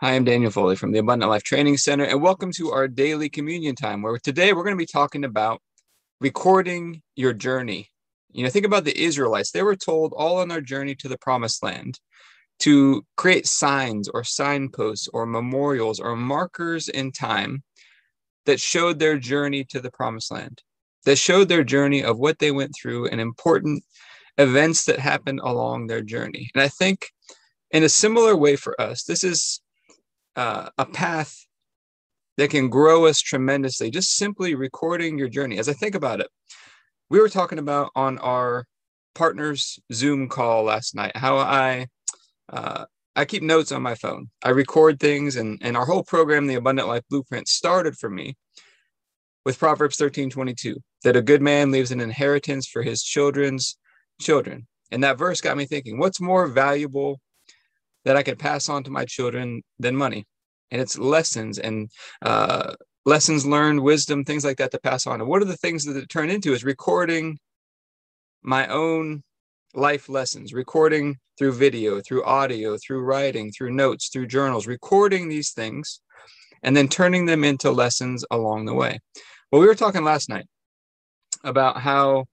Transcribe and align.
Hi, 0.00 0.12
I'm 0.12 0.22
Daniel 0.22 0.52
Foley 0.52 0.76
from 0.76 0.92
the 0.92 1.00
Abundant 1.00 1.28
Life 1.28 1.42
Training 1.42 1.76
Center, 1.76 2.04
and 2.04 2.22
welcome 2.22 2.52
to 2.52 2.70
our 2.70 2.86
daily 2.86 3.28
communion 3.28 3.74
time, 3.74 4.00
where 4.00 4.16
today 4.16 4.52
we're 4.52 4.62
going 4.62 4.76
to 4.76 4.78
be 4.78 4.86
talking 4.86 5.24
about 5.24 5.60
recording 6.20 7.02
your 7.16 7.32
journey. 7.32 7.90
You 8.30 8.44
know, 8.44 8.48
think 8.48 8.64
about 8.64 8.84
the 8.84 8.96
Israelites. 8.96 9.50
They 9.50 9.64
were 9.64 9.74
told 9.74 10.12
all 10.16 10.38
on 10.38 10.46
their 10.46 10.60
journey 10.60 10.94
to 10.94 11.08
the 11.08 11.18
promised 11.18 11.64
land 11.64 11.98
to 12.60 13.04
create 13.16 13.48
signs 13.48 14.08
or 14.08 14.22
signposts 14.22 15.08
or 15.12 15.26
memorials 15.26 15.98
or 15.98 16.14
markers 16.14 16.88
in 16.88 17.10
time 17.10 17.64
that 18.46 18.60
showed 18.60 19.00
their 19.00 19.18
journey 19.18 19.64
to 19.64 19.80
the 19.80 19.90
promised 19.90 20.30
land, 20.30 20.62
that 21.06 21.18
showed 21.18 21.48
their 21.48 21.64
journey 21.64 22.04
of 22.04 22.20
what 22.20 22.38
they 22.38 22.52
went 22.52 22.72
through 22.80 23.08
and 23.08 23.20
important 23.20 23.82
events 24.36 24.84
that 24.84 25.00
happened 25.00 25.40
along 25.42 25.88
their 25.88 26.02
journey. 26.02 26.52
And 26.54 26.62
I 26.62 26.68
think 26.68 27.08
in 27.72 27.82
a 27.82 27.88
similar 27.88 28.36
way 28.36 28.54
for 28.54 28.80
us, 28.80 29.02
this 29.02 29.24
is 29.24 29.60
uh, 30.38 30.70
a 30.78 30.86
path 30.86 31.32
that 32.36 32.50
can 32.50 32.70
grow 32.70 33.06
us 33.06 33.20
tremendously, 33.20 33.90
just 33.90 34.14
simply 34.14 34.54
recording 34.54 35.18
your 35.18 35.28
journey. 35.28 35.58
As 35.58 35.68
I 35.68 35.72
think 35.72 35.94
about 35.96 36.20
it, 36.20 36.28
we 37.10 37.20
were 37.20 37.28
talking 37.28 37.58
about 37.58 37.90
on 37.94 38.18
our 38.18 38.64
partners 39.14 39.80
Zoom 39.92 40.28
call 40.28 40.62
last 40.62 40.94
night 40.94 41.16
how 41.16 41.36
I 41.38 41.88
uh, 42.56 42.84
I 43.16 43.24
keep 43.24 43.42
notes 43.42 43.72
on 43.72 43.82
my 43.82 43.96
phone. 43.96 44.30
I 44.44 44.50
record 44.50 45.00
things, 45.00 45.36
and 45.36 45.58
and 45.60 45.76
our 45.76 45.86
whole 45.86 46.04
program, 46.04 46.46
the 46.46 46.54
Abundant 46.54 46.88
Life 46.88 47.02
Blueprint, 47.10 47.48
started 47.48 47.96
for 47.98 48.08
me 48.08 48.36
with 49.44 49.58
Proverbs 49.58 49.96
thirteen 49.96 50.30
twenty 50.30 50.54
two 50.54 50.76
that 51.02 51.16
a 51.16 51.22
good 51.30 51.42
man 51.42 51.72
leaves 51.72 51.90
an 51.90 52.00
inheritance 52.00 52.68
for 52.68 52.82
his 52.82 53.02
children's 53.02 53.76
children. 54.20 54.66
And 54.92 55.02
that 55.02 55.18
verse 55.18 55.40
got 55.40 55.56
me 55.56 55.66
thinking, 55.66 55.98
what's 55.98 56.20
more 56.20 56.46
valuable 56.46 57.20
that 58.04 58.16
I 58.16 58.22
could 58.22 58.38
pass 58.38 58.68
on 58.68 58.84
to 58.84 58.90
my 58.90 59.04
children 59.04 59.62
than 59.78 59.96
money. 59.96 60.26
And 60.70 60.80
it's 60.80 60.98
lessons 60.98 61.58
and 61.58 61.90
uh, 62.22 62.74
lessons 63.04 63.46
learned, 63.46 63.80
wisdom, 63.80 64.24
things 64.24 64.44
like 64.44 64.58
that 64.58 64.70
to 64.72 64.80
pass 64.80 65.06
on. 65.06 65.20
And 65.20 65.28
what 65.28 65.42
are 65.42 65.46
the 65.46 65.56
things 65.56 65.84
that 65.84 65.96
it 65.96 66.08
turned 66.08 66.30
into 66.30 66.52
is 66.52 66.64
recording 66.64 67.38
my 68.42 68.66
own 68.68 69.22
life 69.74 70.08
lessons, 70.08 70.52
recording 70.52 71.16
through 71.38 71.52
video, 71.52 72.00
through 72.00 72.24
audio, 72.24 72.76
through 72.76 73.00
writing, 73.00 73.50
through 73.50 73.72
notes, 73.72 74.08
through 74.08 74.26
journals, 74.26 74.66
recording 74.66 75.28
these 75.28 75.52
things 75.52 76.00
and 76.62 76.76
then 76.76 76.88
turning 76.88 77.26
them 77.26 77.44
into 77.44 77.70
lessons 77.70 78.24
along 78.30 78.66
the 78.66 78.74
way. 78.74 78.98
Well, 79.50 79.60
we 79.60 79.66
were 79.66 79.74
talking 79.74 80.04
last 80.04 80.28
night 80.28 80.46
about 81.44 81.80
how 81.80 82.26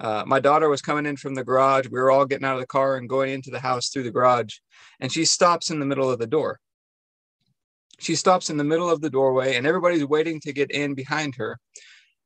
uh, 0.00 0.24
my 0.26 0.40
daughter 0.40 0.68
was 0.68 0.80
coming 0.80 1.04
in 1.04 1.16
from 1.16 1.34
the 1.34 1.44
garage. 1.44 1.86
We 1.86 2.00
were 2.00 2.10
all 2.10 2.24
getting 2.24 2.46
out 2.46 2.54
of 2.54 2.60
the 2.60 2.66
car 2.66 2.96
and 2.96 3.08
going 3.08 3.32
into 3.32 3.50
the 3.50 3.60
house 3.60 3.90
through 3.90 4.04
the 4.04 4.10
garage, 4.10 4.56
and 4.98 5.12
she 5.12 5.24
stops 5.24 5.70
in 5.70 5.78
the 5.78 5.86
middle 5.86 6.10
of 6.10 6.18
the 6.18 6.26
door. 6.26 6.58
She 7.98 8.14
stops 8.14 8.48
in 8.48 8.56
the 8.56 8.64
middle 8.64 8.88
of 8.88 9.02
the 9.02 9.10
doorway, 9.10 9.56
and 9.56 9.66
everybody's 9.66 10.06
waiting 10.06 10.40
to 10.40 10.54
get 10.54 10.70
in 10.70 10.94
behind 10.94 11.34
her. 11.36 11.58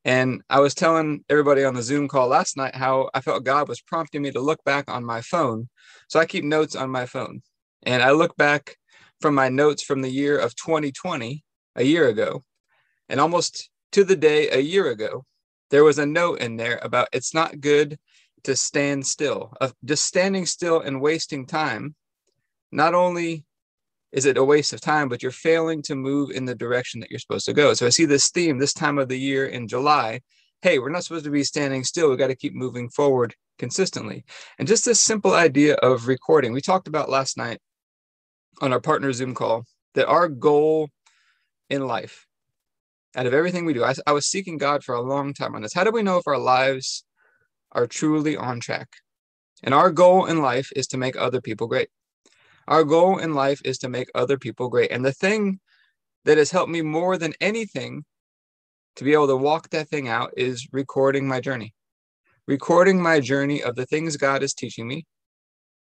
And 0.05 0.43
I 0.49 0.61
was 0.61 0.75
telling 0.75 1.25
everybody 1.29 1.65
on 1.65 1.75
the 1.75 1.83
Zoom 1.83 2.09
call 2.09 2.29
last 2.29 2.57
night 2.57 2.77
how 2.77 3.11
I 3.13 3.21
felt 3.21 3.45
God 3.45 3.69
was 3.69 3.81
prompting 3.81 4.23
me 4.23 4.31
to 4.33 4.41
look 4.41 4.63
back 4.65 4.89
on 4.89 5.05
my 5.05 5.23
phone. 5.23 5.69
So 6.09 6.21
I 6.21 6.27
keep 6.27 6.45
notes 6.45 6.77
on 6.77 6.91
my 6.91 7.07
phone. 7.07 7.43
And 7.85 8.03
I 8.03 8.13
look 8.13 8.37
back 8.37 8.77
from 9.21 9.35
my 9.35 9.49
notes 9.49 9.83
from 9.83 10.03
the 10.03 10.11
year 10.11 10.39
of 10.39 10.55
2020, 10.57 11.43
a 11.77 11.83
year 11.83 12.09
ago, 12.09 12.43
and 13.09 13.19
almost 13.19 13.71
to 13.93 14.05
the 14.05 14.17
day 14.17 14.51
a 14.51 14.59
year 14.59 14.91
ago, 14.91 15.25
there 15.75 15.83
was 15.83 15.99
a 15.99 16.07
note 16.07 16.39
in 16.39 16.57
there 16.57 16.79
about 16.83 17.09
it's 17.13 17.35
not 17.35 17.61
good 17.61 17.99
to 18.45 18.55
stand 18.55 19.05
still. 19.05 19.53
Uh, 19.61 19.71
just 19.85 20.05
standing 20.05 20.47
still 20.47 20.81
and 20.81 21.01
wasting 21.01 21.45
time, 21.45 21.97
not 22.71 22.95
only 22.95 23.45
is 24.13 24.25
it 24.25 24.37
a 24.37 24.45
waste 24.45 24.73
of 24.73 24.81
time, 24.81 25.09
but 25.09 25.21
you're 25.21 25.33
failing 25.33 25.83
to 25.83 25.97
move 25.97 26.31
in 26.31 26.45
the 26.45 26.55
direction 26.55 27.01
that 27.01 27.11
you're 27.11 27.19
supposed 27.19 27.47
to 27.47 27.53
go. 27.53 27.75
So 27.75 27.87
I 27.87 27.89
see 27.89 28.05
this 28.05 28.31
theme 28.31 28.57
this 28.57 28.73
time 28.73 28.99
of 28.99 29.09
the 29.09 29.19
year 29.19 29.47
in 29.47 29.67
July. 29.67 30.21
Hey, 30.63 30.79
we're 30.79 30.91
not 30.91 31.03
supposed 31.03 31.25
to 31.25 31.33
be 31.33 31.43
standing 31.43 31.83
still. 31.83 32.09
We 32.09 32.17
got 32.17 32.29
to 32.29 32.37
keep 32.37 32.55
moving 32.55 32.89
forward 32.89 33.35
consistently. 33.59 34.25
And 34.61 34.69
just 34.69 34.85
this 34.85 35.01
simple 35.01 35.35
idea 35.35 35.75
of 35.75 36.07
recording. 36.07 36.53
We 36.53 36.61
talked 36.61 36.87
about 36.87 37.11
last 37.11 37.37
night 37.37 37.59
on 38.61 38.73
our 38.73 38.81
partner 38.81 39.13
Zoom 39.13 39.35
call 39.35 39.65
that 39.95 40.07
our 40.07 40.29
goal 40.29 40.91
in 41.69 41.85
life 41.85 42.29
out 43.17 43.27
of 43.27 43.35
everything 43.35 43.65
we 43.65 43.75
do. 43.75 43.85
I, 43.85 43.95
I 44.07 44.13
was 44.13 44.27
seeking 44.27 44.59
God 44.59 44.83
for 44.83 44.95
a 44.95 45.01
long 45.01 45.35
time 45.35 45.55
on 45.55 45.63
this. 45.63 45.75
How 45.75 45.85
do 45.85 45.91
we 45.91 46.03
know 46.03 46.19
if 46.19 46.27
our 46.27 46.39
lives 46.39 47.05
are 47.73 47.87
truly 47.87 48.37
on 48.37 48.61
track? 48.61 48.89
And 49.63 49.73
our 49.73 49.91
goal 49.91 50.27
in 50.27 50.43
life 50.43 50.71
is 50.77 50.87
to 50.89 50.99
make 50.99 51.17
other 51.17 51.41
people 51.41 51.67
great. 51.67 51.89
Our 52.67 52.85
goal 52.85 53.19
in 53.19 53.35
life 53.35 53.61
is 53.65 53.79
to 53.79 53.89
make 53.89 54.09
other 54.15 54.39
people 54.39 54.69
great. 54.69 54.91
And 54.91 55.05
the 55.05 55.13
thing 55.13 55.61
that 56.25 56.39
has 56.39 56.51
helped 56.51 56.71
me 56.71 56.83
more 56.83 57.19
than 57.19 57.35
anything 57.41 58.05
to 58.97 59.05
be 59.05 59.13
able 59.13 59.27
to 59.29 59.37
walk 59.37 59.71
that 59.71 59.89
thing 59.89 60.09
out 60.09 60.33
is 60.37 60.69
recording 60.73 61.27
my 61.27 61.41
journey. 61.41 61.75
Recording 62.47 63.03
my 63.03 63.21
journey 63.21 63.63
of 63.63 63.75
the 63.75 63.87
things 63.87 64.17
God 64.17 64.43
is 64.43 64.55
teaching 64.55 64.87
me, 64.87 65.07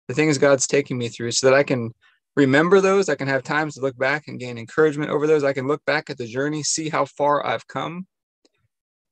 the 0.07 0.13
things 0.13 0.37
God's 0.37 0.67
taking 0.67 0.97
me 0.97 1.09
through, 1.09 1.31
so 1.31 1.47
that 1.47 1.55
I 1.55 1.63
can 1.63 1.93
remember 2.39 2.79
those. 2.81 3.09
I 3.09 3.15
can 3.15 3.27
have 3.27 3.43
times 3.43 3.75
to 3.75 3.81
look 3.81 3.97
back 3.97 4.27
and 4.27 4.39
gain 4.39 4.57
encouragement 4.57 5.11
over 5.11 5.27
those. 5.27 5.43
I 5.43 5.53
can 5.53 5.67
look 5.67 5.83
back 5.85 6.09
at 6.09 6.17
the 6.17 6.25
journey, 6.25 6.63
see 6.63 6.89
how 6.89 7.05
far 7.05 7.45
I've 7.45 7.67
come. 7.67 8.07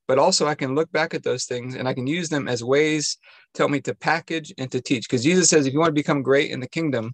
But 0.08 0.18
also, 0.18 0.48
I 0.48 0.56
can 0.56 0.74
look 0.74 0.90
back 0.92 1.14
at 1.14 1.24
those 1.24 1.44
things 1.44 1.76
and 1.76 1.88
I 1.88 1.94
can 1.94 2.08
use 2.08 2.30
them 2.30 2.48
as 2.48 2.64
ways 2.64 3.18
to 3.54 3.64
help 3.64 3.72
me 3.72 3.82
to 3.82 3.94
package 3.94 4.54
and 4.58 4.72
to 4.72 4.82
teach. 4.82 5.04
Because 5.04 5.24
Jesus 5.24 5.50
says, 5.50 5.66
if 5.66 5.74
you 5.74 5.80
want 5.80 5.90
to 5.90 6.02
become 6.02 6.22
great 6.24 6.52
in 6.52 6.62
the 6.62 6.70
kingdom, 6.70 7.14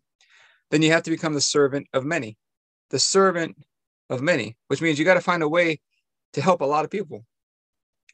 then 0.69 0.83
you 0.83 0.91
have 0.91 1.03
to 1.03 1.11
become 1.11 1.33
the 1.33 1.41
servant 1.41 1.87
of 1.93 2.05
many, 2.05 2.37
the 2.91 2.99
servant 2.99 3.57
of 4.11 4.21
many, 4.21 4.55
which 4.67 4.81
means 4.81 4.99
you 4.99 5.05
got 5.05 5.15
to 5.15 5.21
find 5.21 5.41
a 5.41 5.49
way 5.49 5.79
to 6.33 6.41
help 6.41 6.61
a 6.61 6.65
lot 6.65 6.85
of 6.85 6.91
people. 6.91 7.25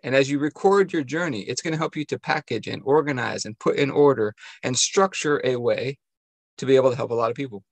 And 0.04 0.16
as 0.16 0.30
you 0.30 0.40
record 0.40 0.94
your 0.94 1.04
journey, 1.04 1.42
it's 1.42 1.62
going 1.62 1.74
to 1.74 1.78
help 1.78 1.98
you 1.98 2.06
to 2.06 2.18
package 2.18 2.68
and 2.68 2.82
organize 2.86 3.44
and 3.44 3.60
put 3.60 3.76
in 3.76 3.92
order 3.92 4.34
and 4.64 4.78
structure 4.78 5.42
a 5.44 5.58
way 5.58 5.98
to 6.58 6.66
be 6.66 6.78
able 6.78 6.90
to 6.90 6.96
help 6.96 7.12
a 7.12 7.16
lot 7.16 7.32
of 7.32 7.36
people. 7.36 7.64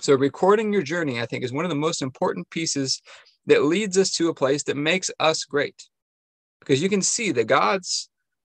So, 0.00 0.14
recording 0.14 0.72
your 0.72 0.82
journey, 0.82 1.20
I 1.20 1.26
think, 1.26 1.42
is 1.42 1.52
one 1.52 1.64
of 1.64 1.70
the 1.70 1.74
most 1.74 2.02
important 2.02 2.48
pieces 2.50 3.02
that 3.46 3.64
leads 3.64 3.98
us 3.98 4.12
to 4.12 4.28
a 4.28 4.34
place 4.34 4.62
that 4.64 4.76
makes 4.76 5.10
us 5.18 5.44
great. 5.44 5.74
Because 6.60 6.80
you 6.80 6.88
can 6.88 7.02
see 7.02 7.32
that 7.32 7.48
God's 7.48 8.08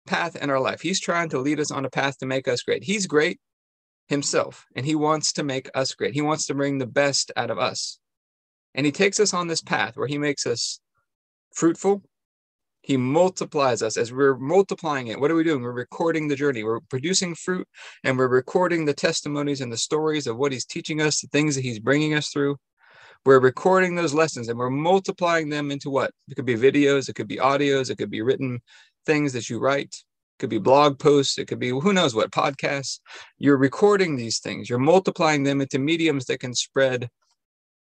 path 0.05 0.35
in 0.35 0.51
our 0.51 0.59
life, 0.59 0.81
He's 0.81 0.99
trying 0.99 1.29
to 1.29 1.39
lead 1.39 1.59
us 1.59 1.71
on 1.71 1.85
a 1.85 1.89
path 1.89 2.19
to 2.19 2.27
make 2.27 2.47
us 2.47 2.61
great. 2.61 2.83
He's 2.83 3.07
great 3.07 3.39
Himself, 4.07 4.65
and 4.75 4.85
He 4.85 4.93
wants 4.93 5.33
to 5.33 5.43
make 5.43 5.69
us 5.73 5.95
great. 5.95 6.13
He 6.13 6.21
wants 6.21 6.45
to 6.45 6.53
bring 6.53 6.77
the 6.77 6.85
best 6.85 7.31
out 7.35 7.49
of 7.49 7.57
us. 7.57 7.97
And 8.75 8.85
He 8.85 8.91
takes 8.91 9.19
us 9.19 9.33
on 9.33 9.47
this 9.47 9.61
path 9.61 9.97
where 9.97 10.07
He 10.07 10.19
makes 10.19 10.45
us 10.45 10.79
fruitful, 11.55 12.03
he 12.81 12.97
multiplies 12.97 13.81
us 13.81 13.95
as 13.95 14.11
we're 14.11 14.37
multiplying 14.37 15.07
it. 15.07 15.19
What 15.19 15.29
are 15.29 15.35
we 15.35 15.43
doing? 15.43 15.61
We're 15.61 15.71
recording 15.71 16.27
the 16.27 16.35
journey. 16.35 16.63
We're 16.63 16.79
producing 16.81 17.35
fruit 17.35 17.67
and 18.03 18.17
we're 18.17 18.27
recording 18.27 18.85
the 18.85 18.93
testimonies 18.93 19.61
and 19.61 19.71
the 19.71 19.77
stories 19.77 20.25
of 20.25 20.37
what 20.37 20.51
he's 20.51 20.65
teaching 20.65 21.01
us, 21.01 21.21
the 21.21 21.27
things 21.27 21.55
that 21.55 21.61
he's 21.61 21.79
bringing 21.79 22.15
us 22.15 22.29
through. 22.29 22.57
We're 23.23 23.39
recording 23.39 23.93
those 23.93 24.15
lessons 24.15 24.49
and 24.49 24.57
we're 24.57 24.71
multiplying 24.71 25.49
them 25.49 25.69
into 25.69 25.91
what? 25.91 26.11
It 26.27 26.35
could 26.35 26.45
be 26.45 26.55
videos, 26.55 27.07
it 27.07 27.13
could 27.13 27.27
be 27.27 27.37
audios, 27.37 27.91
it 27.91 27.97
could 27.97 28.09
be 28.09 28.23
written 28.23 28.59
things 29.05 29.31
that 29.33 29.47
you 29.47 29.59
write, 29.59 29.93
it 29.93 30.39
could 30.39 30.49
be 30.49 30.57
blog 30.57 30.97
posts, 30.97 31.37
it 31.37 31.47
could 31.47 31.59
be 31.59 31.69
who 31.69 31.93
knows 31.93 32.15
what 32.15 32.31
podcasts. 32.31 32.99
You're 33.37 33.57
recording 33.57 34.15
these 34.15 34.39
things, 34.39 34.71
you're 34.71 34.79
multiplying 34.79 35.43
them 35.43 35.61
into 35.61 35.77
mediums 35.77 36.25
that 36.25 36.39
can 36.39 36.55
spread 36.55 37.09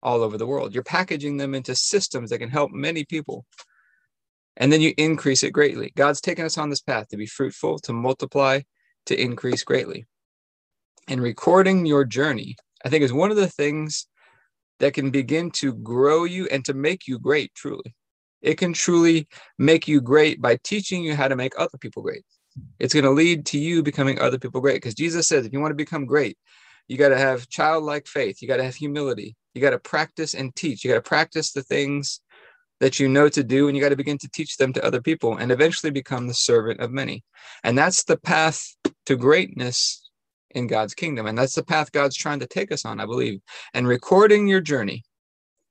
all 0.01 0.21
over 0.21 0.37
the 0.37 0.47
world. 0.47 0.73
You're 0.73 0.83
packaging 0.83 1.35
them 1.35 1.53
into 1.53 1.75
systems 1.75 2.29
that 2.29 2.37
can 2.37 2.49
help 2.49 2.71
many 2.71 3.03
people 3.03 3.45
and 4.57 4.71
then 4.71 4.81
you 4.81 4.93
increase 4.97 5.43
it 5.43 5.51
greatly. 5.51 5.91
God's 5.95 6.21
taken 6.21 6.45
us 6.45 6.57
on 6.57 6.69
this 6.69 6.81
path 6.81 7.09
to 7.09 7.17
be 7.17 7.25
fruitful, 7.25 7.79
to 7.79 7.93
multiply, 7.93 8.61
to 9.07 9.19
increase 9.19 9.63
greatly. 9.63 10.05
And 11.07 11.21
recording 11.21 11.85
your 11.85 12.05
journey, 12.05 12.55
I 12.83 12.89
think, 12.89 13.03
is 13.03 13.13
one 13.13 13.31
of 13.31 13.37
the 13.37 13.47
things 13.47 14.07
that 14.79 14.93
can 14.93 15.11
begin 15.11 15.51
to 15.51 15.73
grow 15.73 16.23
you 16.23 16.47
and 16.51 16.63
to 16.65 16.73
make 16.73 17.07
you 17.07 17.19
great, 17.19 17.53
truly. 17.53 17.95
It 18.41 18.57
can 18.57 18.73
truly 18.73 19.27
make 19.57 19.87
you 19.87 20.01
great 20.01 20.41
by 20.41 20.57
teaching 20.63 21.03
you 21.03 21.15
how 21.15 21.27
to 21.27 21.35
make 21.35 21.53
other 21.57 21.77
people 21.79 22.03
great. 22.03 22.23
It's 22.79 22.93
going 22.93 23.03
to 23.05 23.11
lead 23.11 23.45
to 23.47 23.57
you 23.57 23.83
becoming 23.83 24.19
other 24.19 24.37
people 24.37 24.61
great 24.61 24.75
because 24.75 24.95
Jesus 24.95 25.27
says 25.27 25.45
if 25.45 25.53
you 25.53 25.59
want 25.59 25.71
to 25.71 25.75
become 25.75 26.05
great, 26.05 26.37
you 26.87 26.97
got 26.97 27.09
to 27.09 27.17
have 27.17 27.49
childlike 27.49 28.07
faith, 28.07 28.41
you 28.41 28.47
got 28.47 28.57
to 28.57 28.63
have 28.63 28.75
humility, 28.75 29.35
you 29.53 29.61
got 29.61 29.71
to 29.71 29.79
practice 29.79 30.33
and 30.33 30.55
teach, 30.55 30.83
you 30.83 30.91
got 30.91 31.03
to 31.03 31.09
practice 31.09 31.51
the 31.51 31.63
things 31.63 32.21
that 32.79 32.99
you 32.99 33.07
know 33.07 33.29
to 33.29 33.43
do 33.43 33.67
and 33.67 33.75
you 33.75 33.83
got 33.83 33.89
to 33.89 33.95
begin 33.95 34.17
to 34.17 34.29
teach 34.29 34.57
them 34.57 34.73
to 34.73 34.83
other 34.83 35.01
people 35.01 35.37
and 35.37 35.51
eventually 35.51 35.91
become 35.91 36.27
the 36.27 36.33
servant 36.33 36.79
of 36.79 36.91
many. 36.91 37.23
And 37.63 37.77
that's 37.77 38.03
the 38.03 38.17
path 38.17 38.75
to 39.05 39.15
greatness 39.15 40.01
in 40.51 40.67
god's 40.67 40.93
kingdom 40.93 41.25
and 41.25 41.37
that's 41.37 41.55
the 41.55 41.63
path 41.63 41.91
god's 41.91 42.15
trying 42.15 42.39
to 42.39 42.47
take 42.47 42.71
us 42.71 42.85
on 42.85 43.01
i 43.01 43.05
believe. 43.05 43.41
And 43.73 43.87
recording 43.87 44.47
your 44.47 44.61
journey. 44.61 45.03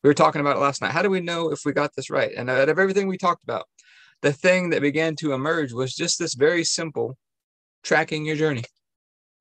We 0.02 0.10
were 0.10 0.14
talking 0.14 0.42
about 0.42 0.56
it 0.56 0.60
last 0.60 0.82
night. 0.82 0.90
How 0.90 1.00
do 1.00 1.08
we 1.08 1.20
know 1.20 1.50
if 1.50 1.60
we 1.64 1.72
got 1.72 1.92
this 1.96 2.10
right? 2.10 2.30
And 2.36 2.50
out 2.50 2.68
of 2.68 2.78
everything 2.78 3.08
we 3.08 3.16
talked 3.16 3.42
about 3.42 3.64
the 4.20 4.32
thing 4.32 4.70
that 4.70 4.82
began 4.82 5.16
to 5.16 5.32
emerge 5.32 5.72
was 5.72 5.94
just 5.94 6.18
this 6.18 6.34
very 6.34 6.64
simple 6.64 7.16
tracking 7.82 8.26
your 8.26 8.36
journey 8.36 8.64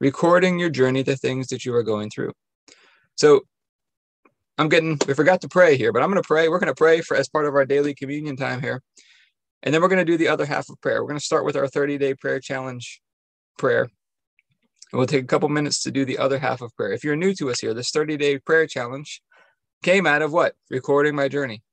recording 0.03 0.59
your 0.59 0.69
journey 0.69 1.01
the 1.01 1.15
things 1.15 1.47
that 1.47 1.63
you 1.63 1.73
are 1.73 1.81
going 1.81 2.09
through. 2.09 2.33
So 3.15 3.41
I'm 4.57 4.69
getting, 4.69 4.99
we 5.07 5.13
forgot 5.13 5.41
to 5.41 5.49
pray 5.49 5.77
here, 5.77 5.91
but 5.91 6.03
I'm 6.03 6.11
going 6.11 6.21
to 6.21 6.27
pray. 6.27 6.47
We're 6.47 6.59
going 6.59 6.67
to 6.67 6.75
pray 6.75 7.01
for 7.01 7.17
as 7.17 7.27
part 7.27 7.45
of 7.45 7.55
our 7.55 7.65
daily 7.65 7.95
communion 7.95 8.35
time 8.35 8.61
here. 8.61 8.81
And 9.63 9.73
then 9.73 9.81
we're 9.81 9.87
going 9.87 10.05
to 10.05 10.11
do 10.11 10.17
the 10.17 10.27
other 10.27 10.45
half 10.45 10.69
of 10.69 10.79
prayer. 10.81 11.01
We're 11.01 11.07
going 11.07 11.19
to 11.19 11.25
start 11.25 11.45
with 11.45 11.55
our 11.55 11.67
30 11.67 11.97
day 11.97 12.13
prayer 12.13 12.39
challenge 12.39 13.01
prayer. 13.57 13.83
And 13.83 14.99
we'll 14.99 15.07
take 15.07 15.23
a 15.23 15.27
couple 15.27 15.49
minutes 15.49 15.81
to 15.83 15.91
do 15.91 16.05
the 16.05 16.19
other 16.19 16.37
half 16.37 16.61
of 16.61 16.75
prayer. 16.75 16.91
If 16.91 17.03
you're 17.03 17.15
new 17.15 17.33
to 17.35 17.49
us 17.49 17.61
here, 17.61 17.73
this 17.73 17.89
30 17.89 18.17
day 18.17 18.37
prayer 18.37 18.67
challenge 18.67 19.21
came 19.81 20.05
out 20.05 20.21
of 20.21 20.31
what? 20.31 20.53
Recording 20.69 21.15
my 21.15 21.27
journey. 21.27 21.63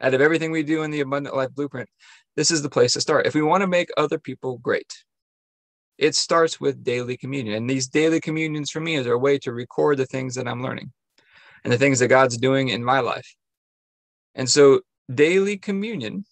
Out 0.00 0.12
of 0.12 0.20
everything 0.20 0.50
we 0.50 0.62
do 0.62 0.82
in 0.82 0.90
the 0.90 1.00
Abundant 1.00 1.34
Life 1.34 1.54
Blueprint, 1.54 1.88
this 2.36 2.50
is 2.50 2.60
the 2.60 2.68
place 2.68 2.92
to 2.92 3.00
start. 3.00 3.26
If 3.26 3.34
we 3.34 3.40
want 3.40 3.62
to 3.62 3.66
make 3.66 3.88
other 3.96 4.18
people 4.18 4.58
great, 4.58 4.92
it 5.96 6.14
starts 6.14 6.60
with 6.60 6.84
daily 6.84 7.16
communion. 7.16 7.56
And 7.56 7.70
these 7.70 7.88
daily 7.88 8.20
communions 8.20 8.70
for 8.70 8.80
me 8.80 8.96
is 8.96 9.06
a 9.06 9.16
way 9.16 9.38
to 9.38 9.52
record 9.52 9.96
the 9.96 10.04
things 10.04 10.34
that 10.34 10.46
I'm 10.46 10.62
learning 10.62 10.92
and 11.64 11.72
the 11.72 11.78
things 11.78 11.98
that 11.98 12.08
God's 12.08 12.36
doing 12.36 12.68
in 12.68 12.84
my 12.84 13.00
life. 13.00 13.34
And 14.34 14.48
so 14.48 14.80
daily 15.12 15.56
communion 15.56 16.24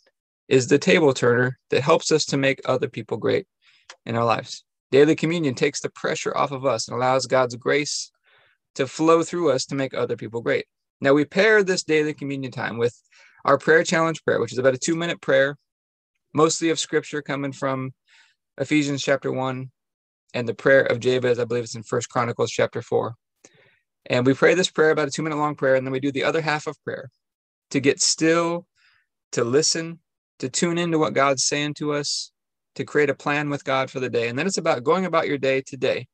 is 0.49 0.67
the 0.67 0.79
table 0.79 1.15
turner 1.15 1.59
that 1.71 1.83
helps 1.83 2.13
us 2.13 2.25
to 2.27 2.37
make 2.37 2.61
other 2.65 2.89
people 2.89 3.17
great 3.17 3.47
in 4.05 4.17
our 4.17 4.25
lives. 4.25 4.65
Daily 4.91 5.17
communion 5.17 5.55
takes 5.55 5.81
the 5.81 5.91
pressure 5.91 6.37
off 6.37 6.53
of 6.53 6.65
us 6.65 6.87
and 6.87 6.97
allows 6.97 7.27
God's 7.27 7.57
grace 7.57 8.11
to 8.75 8.87
flow 8.87 9.23
through 9.23 9.51
us 9.51 9.67
to 9.67 9.75
make 9.75 9.95
other 9.95 10.17
people 10.17 10.41
great. 10.41 10.67
Now, 11.01 11.13
we 11.13 11.25
pair 11.25 11.63
this 11.63 11.83
daily 11.83 12.15
communion 12.15 12.53
time 12.53 12.79
with 12.79 12.97
our 13.45 13.59
prayer 13.59 13.85
challenge 13.85 14.25
prayer, 14.25 14.41
which 14.41 14.53
is 14.53 14.59
about 14.59 14.75
a 14.75 14.79
two 14.79 14.97
minute 14.97 15.21
prayer, 15.21 15.57
mostly 16.33 16.71
of 16.71 16.79
scripture 16.79 17.23
coming 17.23 17.53
from 17.53 17.93
Ephesians 18.59 19.03
chapter 19.03 19.33
1 19.33 19.71
and 20.35 20.49
the 20.49 20.55
prayer 20.55 20.83
of 20.83 21.01
Jabez, 21.01 21.39
I 21.39 21.45
believe 21.45 21.65
it's 21.65 21.75
in 21.75 21.83
First 21.83 22.09
Chronicles 22.09 22.51
chapter 22.51 22.83
4. 22.83 23.15
And 24.07 24.27
we 24.27 24.35
pray 24.35 24.55
this 24.55 24.71
prayer, 24.71 24.91
about 24.91 25.09
a 25.09 25.11
two 25.11 25.23
minute 25.23 25.37
long 25.37 25.55
prayer, 25.55 25.75
and 25.75 25.87
then 25.87 25.93
we 25.93 26.01
do 26.01 26.13
the 26.13 26.25
other 26.25 26.41
half 26.41 26.67
of 26.67 26.83
prayer 26.85 27.11
to 27.71 27.81
get 27.81 28.01
still, 28.01 28.67
to 29.33 29.45
listen, 29.45 30.01
to 30.39 30.49
tune 30.49 30.79
into 30.79 30.99
what 30.99 31.15
God's 31.15 31.45
saying 31.45 31.75
to 31.75 31.93
us, 31.93 32.31
to 32.75 32.85
create 32.85 33.11
a 33.11 33.15
plan 33.15 33.51
with 33.51 33.65
God 33.65 33.91
for 33.91 34.01
the 34.01 34.11
day. 34.11 34.29
And 34.29 34.39
then 34.39 34.47
it's 34.47 34.59
about 34.59 34.85
going 34.85 35.07
about 35.07 35.27
your 35.27 35.39
day 35.39 35.63
today, 35.63 36.07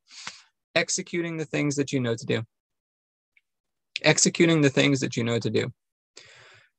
executing 0.74 1.36
the 1.36 1.44
things 1.44 1.76
that 1.76 1.92
you 1.92 2.00
know 2.00 2.14
to 2.14 2.26
do. 2.26 2.42
Executing 4.02 4.60
the 4.60 4.70
things 4.70 5.00
that 5.00 5.16
you 5.16 5.24
know 5.24 5.38
to 5.38 5.50
do. 5.50 5.72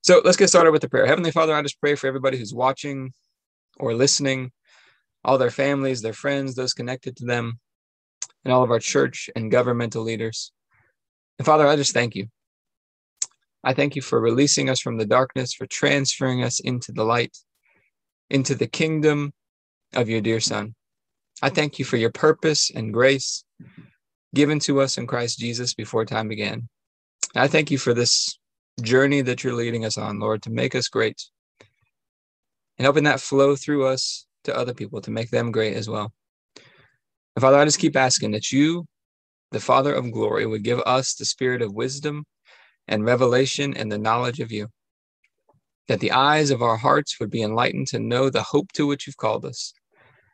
So 0.04 0.22
let's 0.24 0.38
get 0.38 0.48
started 0.48 0.72
with 0.72 0.82
the 0.82 0.90
prayer. 0.90 1.06
Heavenly 1.06 1.32
Father, 1.32 1.54
I 1.54 1.62
just 1.62 1.80
pray 1.80 1.96
for 1.96 2.08
everybody 2.08 2.38
who's 2.38 2.54
watching 2.54 3.14
or 3.80 3.94
listening, 3.94 4.52
all 5.24 5.38
their 5.38 5.52
families, 5.52 6.02
their 6.02 6.14
friends, 6.14 6.56
those 6.56 6.74
connected 6.74 7.16
to 7.18 7.26
them, 7.26 7.60
and 8.44 8.52
all 8.52 8.64
of 8.64 8.72
our 8.72 8.80
church 8.80 9.30
and 9.36 9.52
governmental 9.52 10.04
leaders. 10.04 10.52
And 11.42 11.46
Father, 11.48 11.66
I 11.66 11.76
just 11.76 11.96
thank 11.96 12.14
you. 12.14 12.28
I 13.64 13.74
thank 13.74 13.96
you 13.96 14.04
for 14.04 14.22
releasing 14.22 14.70
us 14.70 14.80
from 14.80 14.98
the 14.98 15.08
darkness, 15.08 15.56
for 15.56 15.66
transferring 15.66 16.44
us 16.44 16.60
into 16.60 16.92
the 16.92 17.04
light, 17.04 17.36
into 18.30 18.54
the 18.54 18.68
kingdom 18.68 19.34
of 19.96 20.08
your 20.08 20.22
dear 20.22 20.40
Son. 20.40 20.76
I 21.42 21.50
thank 21.50 21.80
you 21.80 21.86
for 21.86 21.98
your 21.98 22.12
purpose 22.12 22.70
and 22.70 22.94
grace 22.94 23.44
given 24.36 24.60
to 24.60 24.82
us 24.82 25.00
in 25.00 25.08
Christ 25.08 25.40
Jesus 25.40 25.74
before 25.74 26.06
time 26.06 26.28
began. 26.28 26.70
I 27.34 27.48
thank 27.48 27.72
you 27.72 27.80
for 27.80 27.96
this 27.96 28.38
journey 28.80 29.22
that 29.22 29.44
you're 29.44 29.56
leading 29.56 29.84
us 29.84 29.98
on, 29.98 30.20
Lord, 30.20 30.44
to 30.44 30.52
make 30.52 30.76
us 30.76 30.90
great 30.90 31.24
and 32.78 32.86
helping 32.86 33.06
that 33.06 33.20
flow 33.20 33.56
through 33.56 33.88
us 33.88 34.28
to 34.44 34.56
other 34.56 34.76
people 34.76 35.02
to 35.02 35.10
make 35.10 35.32
them 35.32 35.52
great 35.52 35.76
as 35.76 35.90
well. 35.90 36.14
And 37.36 37.42
Father, 37.42 37.58
I 37.58 37.66
just 37.66 37.80
keep 37.80 37.96
asking 37.96 38.30
that 38.34 38.52
you 38.52 38.86
the 39.52 39.60
Father 39.60 39.94
of 39.94 40.12
glory, 40.12 40.46
would 40.46 40.64
give 40.64 40.80
us 40.86 41.14
the 41.14 41.26
spirit 41.26 41.62
of 41.62 41.74
wisdom 41.74 42.26
and 42.88 43.06
revelation 43.06 43.76
and 43.76 43.92
the 43.92 43.98
knowledge 43.98 44.40
of 44.40 44.52
you, 44.52 44.68
that 45.88 46.00
the 46.00 46.12
eyes 46.12 46.52
of 46.52 46.62
our 46.62 46.78
hearts 46.78 47.20
would 47.20 47.30
be 47.30 47.42
enlightened 47.42 47.88
to 47.88 48.00
know 48.00 48.30
the 48.30 48.44
hope 48.44 48.72
to 48.74 48.88
which 48.88 49.08
you've 49.08 49.18
called 49.18 49.46
us 49.46 49.74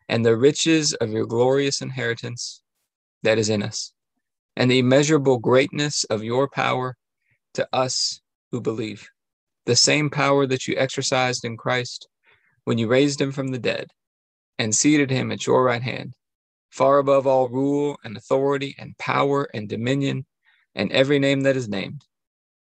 and 0.09 0.25
the 0.25 0.37
riches 0.37 0.93
of 0.93 1.09
your 1.09 1.25
glorious 1.25 1.81
inheritance 1.81 2.61
that 3.23 3.37
is 3.37 3.49
in 3.49 3.61
us, 3.61 3.93
and 4.55 4.69
the 4.71 4.79
immeasurable 4.79 5.37
greatness 5.37 6.03
of 6.05 6.23
your 6.23 6.47
power 6.47 6.95
to 7.53 7.67
us 7.73 8.21
who 8.51 8.61
believe, 8.61 9.09
the 9.65 9.75
same 9.75 10.09
power 10.09 10.45
that 10.45 10.67
you 10.67 10.75
exercised 10.77 11.43
in 11.43 11.57
Christ 11.57 12.07
when 12.63 12.77
you 12.77 12.87
raised 12.87 13.19
him 13.19 13.31
from 13.31 13.49
the 13.49 13.59
dead 13.59 13.87
and 14.57 14.73
seated 14.73 15.09
him 15.09 15.31
at 15.31 15.45
your 15.45 15.63
right 15.63 15.81
hand 15.81 16.13
far 16.69 16.99
above 16.99 17.25
all 17.25 17.49
rule 17.49 17.97
and 18.03 18.17
authority 18.17 18.75
and 18.77 18.97
power 18.97 19.47
and 19.53 19.69
dominion 19.69 20.25
and 20.75 20.91
every 20.91 21.19
name 21.19 21.41
that 21.41 21.57
is 21.57 21.67
named, 21.67 22.03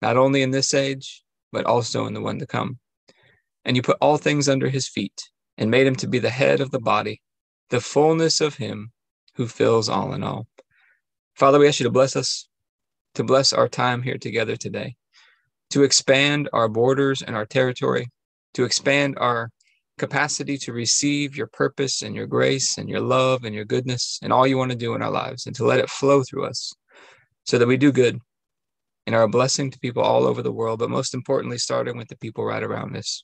not 0.02 0.18
only 0.18 0.42
in 0.42 0.52
this 0.52 0.74
age, 0.74 1.24
but 1.52 1.66
also 1.66 2.06
in 2.06 2.14
the 2.14 2.22
one 2.22 2.40
to 2.40 2.48
come. 2.48 2.80
And 3.66 3.76
you 3.76 3.82
put 3.82 3.98
all 4.00 4.18
things 4.18 4.48
under 4.48 4.70
his 4.70 4.88
feet 4.88 5.30
and 5.58 5.72
made 5.72 5.88
him 5.88 5.96
to 5.98 6.08
be 6.08 6.20
the 6.20 6.30
head 6.30 6.62
of 6.62 6.72
the 6.72 6.80
body, 6.80 7.22
the 7.70 7.82
fullness 7.82 8.40
of 8.40 8.56
him 8.56 8.92
who 9.36 9.48
fills 9.48 9.90
all 9.90 10.14
in 10.14 10.24
all. 10.24 10.48
Father, 11.36 11.60
we 11.60 11.68
ask 11.68 11.80
you 11.80 11.84
to 11.84 11.92
bless 11.92 12.16
us, 12.16 12.48
to 13.16 13.24
bless 13.24 13.54
our 13.54 13.68
time 13.68 14.02
here 14.02 14.18
together 14.18 14.56
today, 14.56 14.96
to 15.72 15.84
expand 15.84 16.50
our 16.54 16.68
borders 16.68 17.22
and 17.22 17.36
our 17.36 17.46
territory, 17.46 18.10
to 18.54 18.64
expand 18.64 19.18
our 19.20 19.52
capacity 19.98 20.58
to 20.58 20.74
receive 20.74 21.36
your 21.36 21.48
purpose 21.48 22.02
and 22.02 22.16
your 22.16 22.28
grace 22.28 22.78
and 22.78 22.90
your 22.90 23.02
love 23.02 23.44
and 23.44 23.56
your 23.56 23.66
goodness 23.66 24.20
and 24.22 24.32
all 24.32 24.46
you 24.46 24.58
want 24.58 24.72
to 24.72 24.78
do 24.78 24.94
in 24.94 25.02
our 25.02 25.12
lives 25.12 25.46
and 25.46 25.56
to 25.56 25.66
let 25.66 25.80
it 25.80 25.90
flow 25.90 26.24
through 26.24 26.46
us 26.46 26.74
so 27.46 27.58
that 27.58 27.68
we 27.68 27.78
do 27.78 27.92
good 27.92 28.20
and 29.06 29.16
are 29.16 29.24
a 29.24 29.30
blessing 29.30 29.72
to 29.72 29.80
people 29.80 30.04
all 30.04 30.28
over 30.28 30.42
the 30.42 30.52
world, 30.52 30.80
but 30.80 30.90
most 30.90 31.14
importantly, 31.14 31.58
starting 31.58 31.98
with 31.98 32.10
the 32.10 32.18
people 32.18 32.46
right 32.46 32.62
around 32.62 32.96
us. 32.96 33.24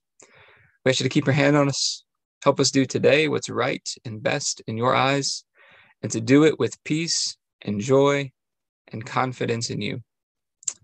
We 0.84 0.90
ask 0.90 1.00
you 1.00 1.04
to 1.04 1.10
keep 1.10 1.25
your 1.25 1.34
hand 1.34 1.56
on 1.56 1.68
us. 1.68 2.04
Help 2.42 2.60
us 2.60 2.72
do 2.72 2.86
today 2.86 3.28
what's 3.28 3.50
right 3.50 3.88
and 4.06 4.24
best 4.24 4.62
in 4.68 4.78
your 4.78 4.96
eyes, 4.96 5.44
and 6.02 6.12
to 6.12 6.22
do 6.22 6.46
it 6.46 6.58
with 6.58 6.81
peace 6.84 7.38
and 7.62 7.80
joy 7.80 8.31
and 8.92 9.06
confidence 9.06 9.69
in 9.69 9.81
you. 9.81 10.02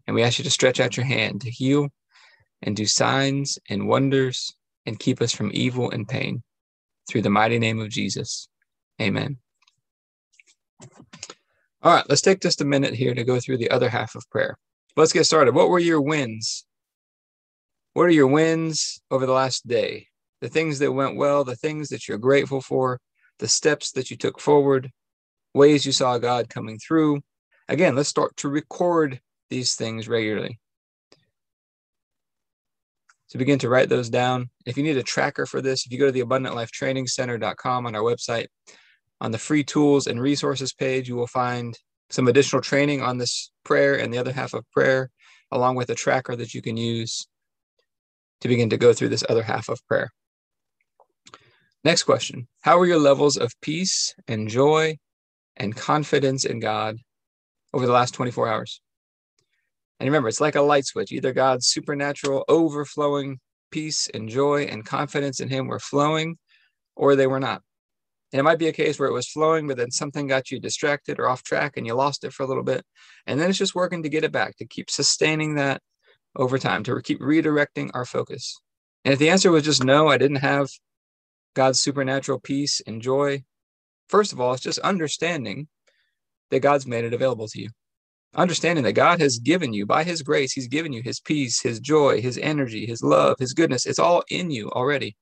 And 0.05 0.15
we 0.15 0.23
ask 0.23 0.37
you 0.37 0.43
to 0.43 0.51
stretch 0.51 0.79
out 0.79 0.97
your 0.97 1.05
hand 1.05 1.41
to 1.41 1.51
heal 1.51 1.89
and 2.61 2.75
do 2.75 2.85
signs 2.85 3.57
and 3.69 3.87
wonders 3.87 4.53
and 4.85 4.99
keep 4.99 5.21
us 5.21 5.31
from 5.31 5.51
evil 5.53 5.89
and 5.91 6.07
pain. 6.07 6.43
Through 7.09 7.23
the 7.23 7.29
mighty 7.29 7.57
name 7.57 7.79
of 7.79 7.89
Jesus. 7.89 8.47
Amen. 9.01 9.37
All 11.81 11.93
right, 11.93 12.05
let's 12.09 12.21
take 12.21 12.41
just 12.41 12.61
a 12.61 12.65
minute 12.65 12.93
here 12.93 13.13
to 13.13 13.23
go 13.23 13.39
through 13.39 13.57
the 13.57 13.71
other 13.71 13.89
half 13.89 14.15
of 14.15 14.29
prayer. 14.29 14.57
Let's 14.95 15.13
get 15.13 15.25
started. 15.25 15.55
What 15.55 15.69
were 15.69 15.79
your 15.79 16.01
wins? 16.01 16.65
What 17.93 18.03
are 18.03 18.11
your 18.11 18.27
wins 18.27 19.01
over 19.09 19.25
the 19.25 19.33
last 19.33 19.67
day? 19.67 20.07
The 20.41 20.49
things 20.49 20.79
that 20.79 20.91
went 20.91 21.15
well, 21.15 21.43
the 21.43 21.55
things 21.55 21.89
that 21.89 22.07
you're 22.07 22.17
grateful 22.17 22.61
for, 22.61 22.99
the 23.39 23.47
steps 23.47 23.91
that 23.93 24.11
you 24.11 24.17
took 24.17 24.39
forward, 24.39 24.91
ways 25.53 25.85
you 25.85 25.91
saw 25.91 26.17
God 26.17 26.49
coming 26.49 26.77
through. 26.77 27.21
Again, 27.67 27.95
let's 27.95 28.09
start 28.09 28.35
to 28.37 28.49
record 28.49 29.19
these 29.49 29.75
things 29.75 30.07
regularly 30.07 30.59
to 33.29 33.37
begin 33.37 33.59
to 33.59 33.69
write 33.69 33.89
those 33.89 34.09
down. 34.09 34.49
If 34.65 34.77
you 34.77 34.83
need 34.83 34.97
a 34.97 35.03
tracker 35.03 35.45
for 35.45 35.61
this, 35.61 35.85
if 35.85 35.91
you 35.91 35.99
go 35.99 36.07
to 36.07 36.11
the 36.11 36.23
abundantlifetrainingcenter.com 36.23 37.85
on 37.85 37.95
our 37.95 38.01
website, 38.01 38.47
on 39.21 39.31
the 39.31 39.37
free 39.37 39.63
tools 39.63 40.07
and 40.07 40.21
resources 40.21 40.73
page, 40.73 41.07
you 41.07 41.15
will 41.15 41.27
find 41.27 41.77
some 42.09 42.27
additional 42.27 42.61
training 42.61 43.01
on 43.01 43.17
this 43.17 43.51
prayer 43.63 43.99
and 43.99 44.13
the 44.13 44.17
other 44.17 44.31
half 44.31 44.53
of 44.53 44.69
prayer, 44.71 45.09
along 45.51 45.75
with 45.75 45.89
a 45.89 45.95
tracker 45.95 46.35
that 46.35 46.53
you 46.53 46.61
can 46.61 46.77
use 46.77 47.27
to 48.41 48.47
begin 48.47 48.69
to 48.69 48.77
go 48.77 48.93
through 48.93 49.09
this 49.09 49.23
other 49.29 49.43
half 49.43 49.69
of 49.69 49.85
prayer. 49.87 50.09
Next 51.83 52.03
question 52.03 52.47
How 52.61 52.79
are 52.79 52.85
your 52.85 52.99
levels 52.99 53.37
of 53.37 53.53
peace 53.61 54.13
and 54.27 54.49
joy 54.49 54.97
and 55.55 55.75
confidence 55.75 56.45
in 56.45 56.59
God 56.59 56.97
over 57.73 57.85
the 57.85 57.93
last 57.93 58.13
24 58.13 58.47
hours? 58.47 58.81
And 59.99 60.07
remember, 60.07 60.29
it's 60.29 60.41
like 60.41 60.55
a 60.55 60.61
light 60.61 60.85
switch. 60.85 61.11
Either 61.11 61.33
God's 61.33 61.67
supernatural, 61.67 62.45
overflowing 62.47 63.39
peace 63.71 64.07
and 64.13 64.29
joy 64.29 64.63
and 64.63 64.85
confidence 64.85 65.39
in 65.39 65.49
Him 65.49 65.67
were 65.67 65.79
flowing, 65.79 66.37
or 66.95 67.15
they 67.15 67.27
were 67.27 67.39
not. 67.39 67.61
And 68.31 68.39
it 68.39 68.43
might 68.43 68.59
be 68.59 68.67
a 68.67 68.73
case 68.73 68.99
where 68.99 69.09
it 69.09 69.13
was 69.13 69.27
flowing, 69.27 69.67
but 69.67 69.77
then 69.77 69.91
something 69.91 70.27
got 70.27 70.51
you 70.51 70.59
distracted 70.59 71.19
or 71.19 71.27
off 71.27 71.43
track 71.43 71.73
and 71.75 71.85
you 71.85 71.95
lost 71.95 72.23
it 72.23 72.31
for 72.31 72.43
a 72.43 72.45
little 72.45 72.63
bit. 72.63 72.85
And 73.25 73.39
then 73.39 73.49
it's 73.49 73.57
just 73.57 73.75
working 73.75 74.03
to 74.03 74.09
get 74.09 74.23
it 74.23 74.31
back, 74.31 74.55
to 74.57 74.67
keep 74.67 74.89
sustaining 74.89 75.55
that 75.55 75.81
over 76.35 76.59
time, 76.59 76.83
to 76.83 77.01
keep 77.01 77.19
redirecting 77.19 77.89
our 77.93 78.05
focus. 78.05 78.55
And 79.03 79.13
if 79.13 79.19
the 79.19 79.29
answer 79.29 79.51
was 79.51 79.63
just 79.63 79.83
no, 79.83 80.07
I 80.07 80.17
didn't 80.17 80.37
have 80.37 80.69
God's 81.55 81.79
supernatural 81.79 82.39
peace 82.39 82.81
and 82.85 83.01
joy, 83.01 83.43
first 84.07 84.31
of 84.31 84.39
all, 84.39 84.53
it's 84.53 84.61
just 84.61 84.79
understanding 84.79 85.67
that 86.51 86.59
God's 86.59 86.85
made 86.85 87.05
it 87.05 87.13
available 87.13 87.47
to 87.47 87.61
you 87.61 87.69
understanding 88.35 88.83
that 88.83 88.93
God 88.93 89.19
has 89.19 89.39
given 89.39 89.73
you 89.73 89.85
by 89.85 90.03
his 90.03 90.21
grace, 90.21 90.53
he's 90.53 90.67
given 90.67 90.93
you 90.93 91.01
his 91.01 91.19
peace, 91.19 91.61
his 91.61 91.79
joy, 91.79 92.21
his 92.21 92.37
energy, 92.37 92.85
his 92.85 93.01
love, 93.01 93.37
his 93.39 93.53
goodness. 93.53 93.85
It's 93.85 93.99
all 93.99 94.23
in 94.29 94.51
you 94.51 94.69
already. 94.71 95.15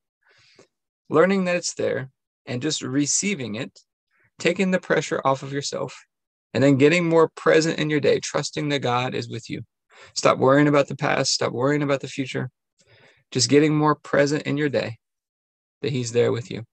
Learning 1.10 1.46
that 1.46 1.56
it's 1.56 1.74
there 1.74 2.10
and 2.46 2.62
just 2.62 2.82
receiving 2.82 3.56
it, 3.56 3.80
taking 4.40 4.72
the 4.72 4.80
pressure 4.80 5.22
off 5.24 5.44
of 5.44 5.54
yourself, 5.54 6.06
and 6.54 6.64
then 6.64 6.78
getting 6.78 7.08
more 7.08 7.30
present 7.30 7.80
in 7.80 7.90
your 7.90 8.00
day, 8.00 8.20
trusting 8.20 8.70
that 8.70 8.80
God 8.80 9.14
is 9.14 9.30
with 9.30 9.50
you. 9.50 9.62
Stop 10.14 10.38
worrying 10.38 10.68
about 10.68 10.88
the 10.88 10.96
past. 10.96 11.34
Stop 11.34 11.54
worrying 11.54 11.82
about 11.84 12.02
the 12.02 12.08
future. 12.08 12.50
Just 13.32 13.50
getting 13.50 13.76
more 13.76 13.96
present 13.96 14.44
in 14.44 14.58
your 14.58 14.70
day 14.70 14.98
that 15.82 15.92
He's 15.92 16.12
there 16.12 16.32
with 16.32 16.52
you. 16.52 16.64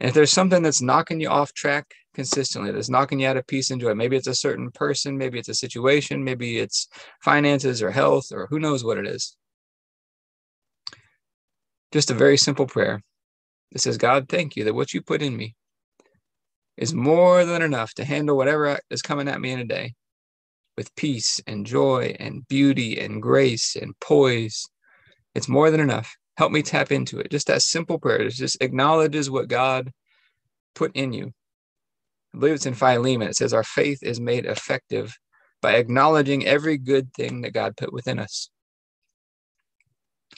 And 0.00 0.08
if 0.08 0.14
there's 0.14 0.32
something 0.32 0.62
that's 0.62 0.82
knocking 0.82 1.20
you 1.20 1.28
off 1.28 1.52
track 1.52 1.94
consistently, 2.14 2.70
that's 2.70 2.90
knocking 2.90 3.20
you 3.20 3.28
out 3.28 3.36
of 3.36 3.46
peace 3.46 3.70
and 3.70 3.80
joy, 3.80 3.94
maybe 3.94 4.16
it's 4.16 4.26
a 4.26 4.34
certain 4.34 4.70
person, 4.70 5.16
maybe 5.16 5.38
it's 5.38 5.48
a 5.48 5.54
situation, 5.54 6.24
maybe 6.24 6.58
it's 6.58 6.88
finances 7.22 7.82
or 7.82 7.90
health 7.90 8.32
or 8.32 8.46
who 8.48 8.58
knows 8.58 8.84
what 8.84 8.98
it 8.98 9.06
is. 9.06 9.36
Just 11.92 12.10
a 12.10 12.14
very 12.14 12.36
simple 12.36 12.66
prayer 12.66 13.02
that 13.72 13.80
says, 13.80 13.98
God, 13.98 14.28
thank 14.28 14.56
you 14.56 14.64
that 14.64 14.74
what 14.74 14.94
you 14.94 15.02
put 15.02 15.22
in 15.22 15.36
me 15.36 15.54
is 16.76 16.94
more 16.94 17.44
than 17.44 17.62
enough 17.62 17.94
to 17.94 18.04
handle 18.04 18.36
whatever 18.36 18.78
is 18.90 19.02
coming 19.02 19.28
at 19.28 19.40
me 19.40 19.50
in 19.50 19.60
a 19.60 19.64
day 19.64 19.94
with 20.76 20.94
peace 20.96 21.40
and 21.46 21.66
joy 21.66 22.16
and 22.18 22.46
beauty 22.48 22.98
and 22.98 23.22
grace 23.22 23.76
and 23.76 23.98
poise. 24.00 24.66
It's 25.34 25.48
more 25.48 25.70
than 25.70 25.80
enough. 25.80 26.16
Help 26.36 26.50
me 26.50 26.62
tap 26.62 26.90
into 26.92 27.18
it. 27.18 27.30
Just 27.30 27.46
that 27.48 27.62
simple 27.62 27.98
prayer. 27.98 28.22
It 28.22 28.32
just 28.32 28.62
acknowledges 28.62 29.30
what 29.30 29.48
God 29.48 29.92
put 30.74 30.92
in 30.96 31.12
you. 31.12 31.32
I 32.34 32.38
believe 32.38 32.54
it's 32.54 32.66
in 32.66 32.74
Philemon. 32.74 33.28
It 33.28 33.36
says, 33.36 33.52
Our 33.52 33.64
faith 33.64 34.02
is 34.02 34.20
made 34.20 34.46
effective 34.46 35.16
by 35.60 35.74
acknowledging 35.74 36.46
every 36.46 36.78
good 36.78 37.12
thing 37.12 37.42
that 37.42 37.52
God 37.52 37.76
put 37.76 37.92
within 37.92 38.18
us. 38.18 38.50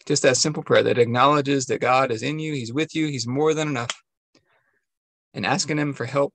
Just 0.07 0.23
that 0.25 0.37
simple 0.37 0.63
prayer 0.63 0.83
that 0.83 0.99
acknowledges 0.99 1.67
that 1.67 1.81
God 1.81 2.11
is 2.11 2.23
in 2.23 2.39
you, 2.39 2.53
He's 2.53 2.73
with 2.73 2.95
you, 2.95 3.07
He's 3.07 3.27
more 3.27 3.55
than 3.55 3.69
enough. 3.69 4.03
And 5.33 5.47
asking 5.47 5.79
Him 5.79 5.93
for 5.93 6.05
help, 6.05 6.35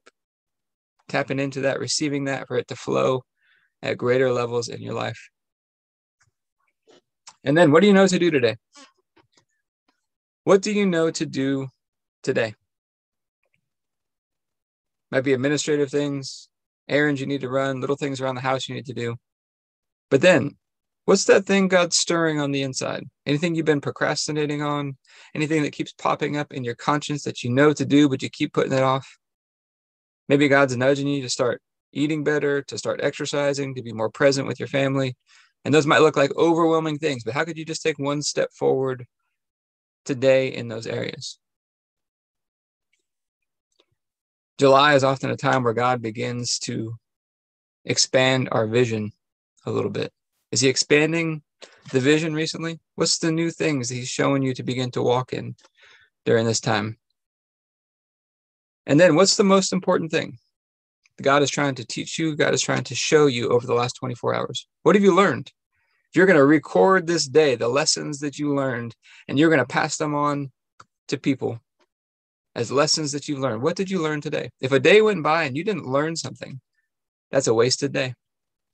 tapping 1.07 1.39
into 1.39 1.61
that, 1.61 1.79
receiving 1.79 2.25
that, 2.25 2.47
for 2.47 2.57
it 2.57 2.67
to 2.69 2.75
flow 2.75 3.23
at 3.81 3.97
greater 3.97 4.31
levels 4.31 4.69
in 4.69 4.81
your 4.81 4.93
life. 4.93 5.29
And 7.43 7.57
then, 7.57 7.71
what 7.71 7.81
do 7.81 7.87
you 7.87 7.93
know 7.93 8.07
to 8.07 8.19
do 8.19 8.31
today? 8.31 8.57
What 10.45 10.61
do 10.61 10.71
you 10.71 10.85
know 10.85 11.11
to 11.11 11.25
do 11.25 11.67
today? 12.23 12.55
Might 15.11 15.23
be 15.23 15.33
administrative 15.33 15.89
things, 15.89 16.49
errands 16.87 17.19
you 17.19 17.27
need 17.27 17.41
to 17.41 17.49
run, 17.49 17.81
little 17.81 17.95
things 17.95 18.21
around 18.21 18.35
the 18.35 18.41
house 18.41 18.67
you 18.67 18.75
need 18.75 18.85
to 18.85 18.93
do. 18.93 19.15
But 20.09 20.21
then, 20.21 20.57
what's 21.05 21.25
that 21.25 21.45
thing 21.45 21.67
God's 21.67 21.97
stirring 21.97 22.39
on 22.39 22.51
the 22.51 22.61
inside? 22.61 23.03
Anything 23.25 23.55
you've 23.55 23.65
been 23.65 23.81
procrastinating 23.81 24.61
on? 24.61 24.97
Anything 25.33 25.63
that 25.63 25.73
keeps 25.73 25.93
popping 25.93 26.37
up 26.37 26.53
in 26.53 26.63
your 26.63 26.75
conscience 26.75 27.23
that 27.23 27.43
you 27.43 27.51
know 27.51 27.73
to 27.73 27.85
do, 27.85 28.09
but 28.09 28.21
you 28.21 28.29
keep 28.29 28.53
putting 28.53 28.73
it 28.73 28.83
off? 28.83 29.17
Maybe 30.27 30.47
God's 30.47 30.77
nudging 30.77 31.07
you 31.07 31.21
to 31.23 31.29
start 31.29 31.61
eating 31.91 32.23
better, 32.23 32.61
to 32.63 32.77
start 32.77 32.99
exercising, 33.01 33.73
to 33.75 33.81
be 33.81 33.93
more 33.93 34.11
present 34.11 34.47
with 34.47 34.59
your 34.59 34.67
family. 34.67 35.15
And 35.65 35.73
those 35.73 35.87
might 35.87 36.01
look 36.01 36.15
like 36.15 36.35
overwhelming 36.37 36.99
things, 36.99 37.23
but 37.23 37.33
how 37.33 37.43
could 37.45 37.57
you 37.57 37.65
just 37.65 37.81
take 37.81 37.97
one 37.97 38.21
step 38.21 38.51
forward 38.53 39.05
today 40.05 40.47
in 40.47 40.67
those 40.67 40.87
areas. 40.87 41.37
July 44.59 44.93
is 44.93 45.05
often 45.05 45.29
a 45.29 45.37
time 45.37 45.63
where 45.63 45.73
God 45.73 46.01
begins 46.01 46.59
to 46.59 46.93
expand 47.85 48.49
our 48.51 48.67
vision 48.67 49.13
a 49.65 49.71
little 49.71 49.89
bit. 49.89 50.11
Is 50.51 50.59
He 50.59 50.67
expanding 50.67 51.41
the 51.93 52.01
vision 52.01 52.33
recently? 52.33 52.81
What's 52.95 53.19
the 53.19 53.31
new 53.31 53.51
things 53.51 53.89
He's 53.89 54.09
showing 54.09 54.43
you 54.43 54.53
to 54.55 54.63
begin 54.63 54.91
to 54.91 55.01
walk 55.01 55.31
in 55.31 55.55
during 56.25 56.45
this 56.45 56.59
time? 56.59 56.97
And 58.85 58.99
then 58.99 59.15
what's 59.15 59.37
the 59.37 59.45
most 59.45 59.71
important 59.71 60.11
thing? 60.11 60.37
God 61.21 61.41
is 61.41 61.49
trying 61.49 61.75
to 61.75 61.85
teach 61.85 62.19
you, 62.19 62.35
God 62.35 62.53
is 62.53 62.61
trying 62.61 62.83
to 62.85 62.95
show 62.95 63.27
you 63.27 63.49
over 63.49 63.65
the 63.65 63.73
last 63.73 63.93
24 63.93 64.35
hours. 64.35 64.67
What 64.83 64.95
have 64.95 65.03
you 65.03 65.15
learned? 65.15 65.53
If 66.09 66.17
you're 66.17 66.25
going 66.25 66.37
to 66.37 66.45
record 66.45 67.07
this 67.07 67.27
day, 67.27 67.55
the 67.55 67.69
lessons 67.69 68.19
that 68.19 68.37
you 68.37 68.53
learned, 68.53 68.93
and 69.29 69.39
you're 69.39 69.49
going 69.49 69.59
to 69.59 69.65
pass 69.65 69.95
them 69.95 70.15
on 70.15 70.51
to 71.07 71.17
people 71.17 71.61
as 72.55 72.71
lessons 72.71 73.11
that 73.11 73.27
you've 73.27 73.39
learned. 73.39 73.61
What 73.61 73.75
did 73.75 73.89
you 73.89 74.01
learn 74.01 74.21
today? 74.21 74.49
If 74.59 74.71
a 74.71 74.79
day 74.79 75.01
went 75.01 75.23
by 75.23 75.43
and 75.43 75.55
you 75.55 75.63
didn't 75.63 75.85
learn 75.85 76.15
something, 76.15 76.59
that's 77.31 77.47
a 77.47 77.53
wasted 77.53 77.93
day. 77.93 78.15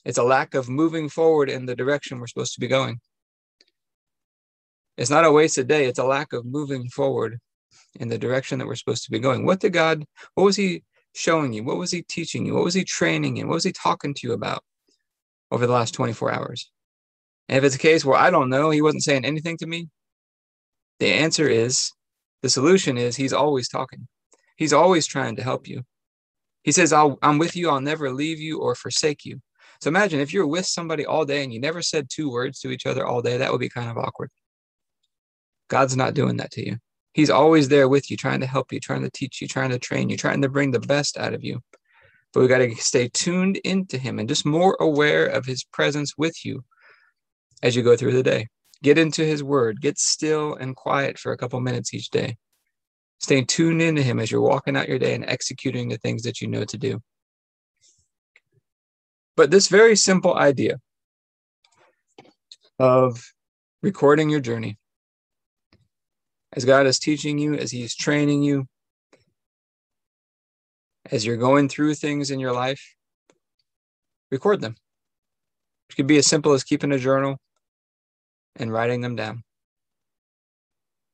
It's 0.05 0.17
a 0.17 0.23
lack 0.23 0.53
of 0.53 0.69
moving 0.69 1.09
forward 1.09 1.49
in 1.49 1.65
the 1.65 1.75
direction 1.75 2.19
we're 2.19 2.27
supposed 2.27 2.53
to 2.53 2.59
be 2.59 2.67
going. 2.67 2.99
It's 4.97 5.09
not 5.09 5.25
a 5.25 5.31
wasted 5.31 5.67
day, 5.67 5.85
it's 5.85 5.99
a 5.99 6.05
lack 6.05 6.31
of 6.31 6.45
moving 6.45 6.87
forward 6.89 7.39
in 7.99 8.07
the 8.07 8.17
direction 8.17 8.59
that 8.59 8.67
we're 8.67 8.75
supposed 8.75 9.03
to 9.05 9.11
be 9.11 9.19
going. 9.19 9.45
What 9.45 9.59
did 9.59 9.73
God, 9.73 10.05
what 10.35 10.45
was 10.45 10.55
He 10.55 10.83
showing 11.13 11.53
you? 11.53 11.63
What 11.63 11.77
was 11.77 11.91
He 11.91 12.01
teaching 12.01 12.45
you? 12.45 12.53
What 12.53 12.63
was 12.63 12.73
He 12.73 12.83
training 12.83 13.35
you? 13.35 13.47
What 13.47 13.55
was 13.55 13.63
He 13.63 13.73
talking 13.73 14.13
to 14.13 14.27
you 14.27 14.33
about 14.33 14.63
over 15.51 15.67
the 15.67 15.73
last 15.73 15.93
24 15.93 16.31
hours? 16.31 16.71
And 17.49 17.57
if 17.57 17.63
it's 17.63 17.75
a 17.75 17.79
case 17.79 18.05
where 18.05 18.17
I 18.17 18.31
don't 18.31 18.49
know, 18.49 18.69
he 18.69 18.81
wasn't 18.81 19.03
saying 19.03 19.25
anything 19.25 19.57
to 19.57 19.67
me, 19.67 19.89
the 20.99 21.07
answer 21.07 21.47
is 21.47 21.91
the 22.41 22.49
solution 22.49 22.97
is 22.97 23.15
he's 23.15 23.33
always 23.33 23.67
talking. 23.67 24.07
He's 24.55 24.73
always 24.73 25.05
trying 25.05 25.35
to 25.37 25.43
help 25.43 25.67
you. 25.67 25.83
He 26.63 26.71
says, 26.71 26.93
i 26.93 27.09
am 27.21 27.37
with 27.37 27.55
you. 27.55 27.69
I'll 27.69 27.81
never 27.81 28.11
leave 28.11 28.39
you 28.39 28.59
or 28.59 28.75
forsake 28.75 29.25
you. 29.25 29.41
So 29.81 29.89
imagine 29.89 30.19
if 30.19 30.33
you're 30.33 30.47
with 30.47 30.65
somebody 30.65 31.05
all 31.05 31.25
day 31.25 31.43
and 31.43 31.53
you 31.53 31.59
never 31.59 31.81
said 31.81 32.07
two 32.09 32.31
words 32.31 32.59
to 32.61 32.69
each 32.69 32.85
other 32.85 33.05
all 33.05 33.21
day, 33.21 33.37
that 33.37 33.51
would 33.51 33.59
be 33.59 33.69
kind 33.69 33.89
of 33.89 33.97
awkward. 33.97 34.29
God's 35.67 35.97
not 35.97 36.13
doing 36.13 36.37
that 36.37 36.51
to 36.51 36.65
you. 36.65 36.77
He's 37.13 37.29
always 37.29 37.69
there 37.69 37.87
with 37.87 38.11
you, 38.11 38.17
trying 38.17 38.41
to 38.41 38.47
help 38.47 38.71
you, 38.71 38.79
trying 38.79 39.03
to 39.03 39.09
teach 39.09 39.41
you, 39.41 39.47
trying 39.47 39.69
to 39.69 39.79
train 39.79 40.09
you, 40.09 40.17
trying 40.17 40.41
to 40.41 40.49
bring 40.49 40.71
the 40.71 40.79
best 40.79 41.17
out 41.17 41.33
of 41.33 41.43
you. 41.43 41.61
But 42.33 42.41
we 42.41 42.47
got 42.47 42.57
to 42.57 42.75
stay 42.75 43.07
tuned 43.07 43.57
into 43.57 43.97
him 43.97 44.19
and 44.19 44.27
just 44.27 44.45
more 44.45 44.75
aware 44.79 45.25
of 45.25 45.45
his 45.45 45.63
presence 45.63 46.17
with 46.17 46.45
you 46.45 46.65
as 47.63 47.75
you 47.75 47.83
go 47.83 47.95
through 47.95 48.13
the 48.13 48.23
day. 48.23 48.47
Get 48.83 48.97
into 48.97 49.23
his 49.23 49.43
word, 49.43 49.81
get 49.81 49.97
still 49.97 50.55
and 50.55 50.75
quiet 50.75 51.17
for 51.17 51.31
a 51.31 51.37
couple 51.37 51.59
minutes 51.59 51.93
each 51.93 52.09
day. 52.09 52.37
Stay 53.19 53.43
tuned 53.43 53.81
into 53.81 54.03
him 54.03 54.19
as 54.19 54.29
you're 54.29 54.41
walking 54.41 54.75
out 54.75 54.89
your 54.89 54.99
day 54.99 55.15
and 55.15 55.25
executing 55.25 55.89
the 55.89 55.97
things 55.97 56.23
that 56.23 56.41
you 56.41 56.47
know 56.47 56.65
to 56.65 56.77
do. 56.77 57.01
But 59.35 59.51
this 59.51 59.67
very 59.67 59.95
simple 59.95 60.35
idea 60.35 60.79
of 62.79 63.21
recording 63.81 64.29
your 64.29 64.39
journey, 64.39 64.77
as 66.53 66.65
God 66.65 66.87
is 66.87 66.99
teaching 66.99 67.37
you, 67.37 67.55
as 67.55 67.71
He's 67.71 67.95
training 67.95 68.43
you, 68.43 68.67
as 71.11 71.25
you're 71.25 71.37
going 71.37 71.67
through 71.69 71.95
things 71.95 72.31
in 72.31 72.39
your 72.39 72.53
life, 72.53 72.81
record 74.31 74.61
them. 74.61 74.75
It 75.89 75.95
could 75.95 76.07
be 76.07 76.17
as 76.17 76.27
simple 76.27 76.53
as 76.53 76.63
keeping 76.63 76.91
a 76.91 76.97
journal 76.97 77.37
and 78.55 78.71
writing 78.71 79.01
them 79.01 79.15
down. 79.15 79.43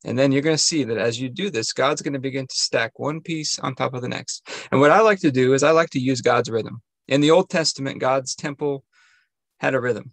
And 0.03 0.17
then 0.17 0.31
you're 0.31 0.41
going 0.41 0.57
to 0.57 0.61
see 0.61 0.83
that 0.83 0.97
as 0.97 1.21
you 1.21 1.29
do 1.29 1.51
this, 1.51 1.73
God's 1.73 2.01
going 2.01 2.13
to 2.13 2.19
begin 2.19 2.47
to 2.47 2.55
stack 2.55 2.97
one 2.97 3.21
piece 3.21 3.59
on 3.59 3.75
top 3.75 3.93
of 3.93 4.01
the 4.01 4.09
next. 4.09 4.47
And 4.71 4.81
what 4.81 4.91
I 4.91 5.01
like 5.01 5.19
to 5.19 5.31
do 5.31 5.53
is 5.53 5.61
I 5.61 5.71
like 5.71 5.91
to 5.91 5.99
use 5.99 6.21
God's 6.21 6.49
rhythm. 6.49 6.81
In 7.07 7.21
the 7.21 7.31
Old 7.31 7.49
Testament, 7.49 7.99
God's 7.99 8.33
temple 8.33 8.83
had 9.59 9.75
a 9.75 9.81
rhythm. 9.81 10.11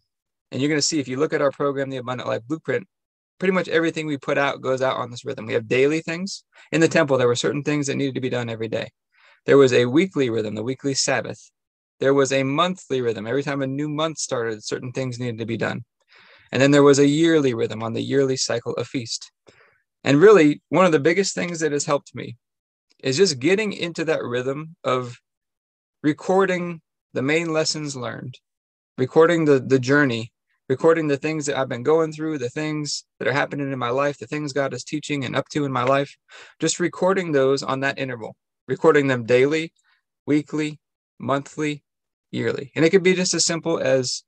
And 0.50 0.60
you're 0.60 0.68
going 0.68 0.80
to 0.80 0.86
see 0.86 1.00
if 1.00 1.08
you 1.08 1.16
look 1.18 1.32
at 1.32 1.40
our 1.40 1.50
program, 1.50 1.88
the 1.88 1.98
Abundant 1.98 2.28
Life 2.28 2.42
Blueprint, 2.46 2.86
pretty 3.38 3.52
much 3.52 3.68
everything 3.68 4.06
we 4.06 4.18
put 4.18 4.36
out 4.36 4.60
goes 4.60 4.82
out 4.82 4.96
on 4.96 5.10
this 5.10 5.24
rhythm. 5.24 5.46
We 5.46 5.54
have 5.54 5.68
daily 5.68 6.00
things. 6.00 6.44
In 6.72 6.80
the 6.80 6.88
temple, 6.88 7.16
there 7.16 7.28
were 7.28 7.36
certain 7.36 7.62
things 7.62 7.86
that 7.86 7.96
needed 7.96 8.14
to 8.16 8.20
be 8.20 8.30
done 8.30 8.50
every 8.50 8.68
day. 8.68 8.90
There 9.46 9.56
was 9.56 9.72
a 9.72 9.86
weekly 9.86 10.28
rhythm, 10.28 10.54
the 10.54 10.62
weekly 10.62 10.94
Sabbath. 10.94 11.50
There 12.00 12.14
was 12.14 12.32
a 12.32 12.42
monthly 12.42 13.00
rhythm. 13.00 13.26
Every 13.26 13.42
time 13.42 13.62
a 13.62 13.66
new 13.66 13.88
month 13.88 14.18
started, 14.18 14.64
certain 14.64 14.92
things 14.92 15.18
needed 15.18 15.38
to 15.38 15.46
be 15.46 15.56
done. 15.56 15.84
And 16.52 16.60
then 16.62 16.70
there 16.70 16.82
was 16.82 16.98
a 16.98 17.06
yearly 17.06 17.54
rhythm 17.54 17.82
on 17.82 17.92
the 17.92 18.02
yearly 18.02 18.36
cycle 18.36 18.74
of 18.74 18.86
feast. 18.86 19.30
And 20.04 20.20
really, 20.20 20.62
one 20.68 20.86
of 20.86 20.92
the 20.92 21.00
biggest 21.00 21.34
things 21.34 21.60
that 21.60 21.72
has 21.72 21.84
helped 21.84 22.14
me 22.14 22.36
is 23.02 23.16
just 23.16 23.38
getting 23.38 23.72
into 23.72 24.04
that 24.06 24.22
rhythm 24.22 24.76
of 24.84 25.18
recording 26.02 26.80
the 27.12 27.22
main 27.22 27.52
lessons 27.52 27.96
learned, 27.96 28.38
recording 28.96 29.44
the, 29.44 29.60
the 29.60 29.78
journey, 29.78 30.32
recording 30.68 31.08
the 31.08 31.16
things 31.16 31.46
that 31.46 31.56
I've 31.56 31.68
been 31.68 31.82
going 31.82 32.12
through, 32.12 32.38
the 32.38 32.50
things 32.50 33.04
that 33.18 33.28
are 33.28 33.32
happening 33.32 33.72
in 33.72 33.78
my 33.78 33.90
life, 33.90 34.18
the 34.18 34.26
things 34.26 34.52
God 34.52 34.74
is 34.74 34.84
teaching 34.84 35.24
and 35.24 35.34
up 35.34 35.48
to 35.50 35.64
in 35.64 35.72
my 35.72 35.84
life, 35.84 36.16
just 36.58 36.78
recording 36.78 37.32
those 37.32 37.62
on 37.62 37.80
that 37.80 37.98
interval, 37.98 38.36
recording 38.66 39.06
them 39.06 39.24
daily, 39.24 39.72
weekly, 40.26 40.78
monthly, 41.18 41.82
yearly. 42.30 42.70
And 42.76 42.84
it 42.84 42.90
could 42.90 43.02
be 43.02 43.14
just 43.14 43.34
as 43.34 43.46
simple 43.46 43.78
as 43.78 44.22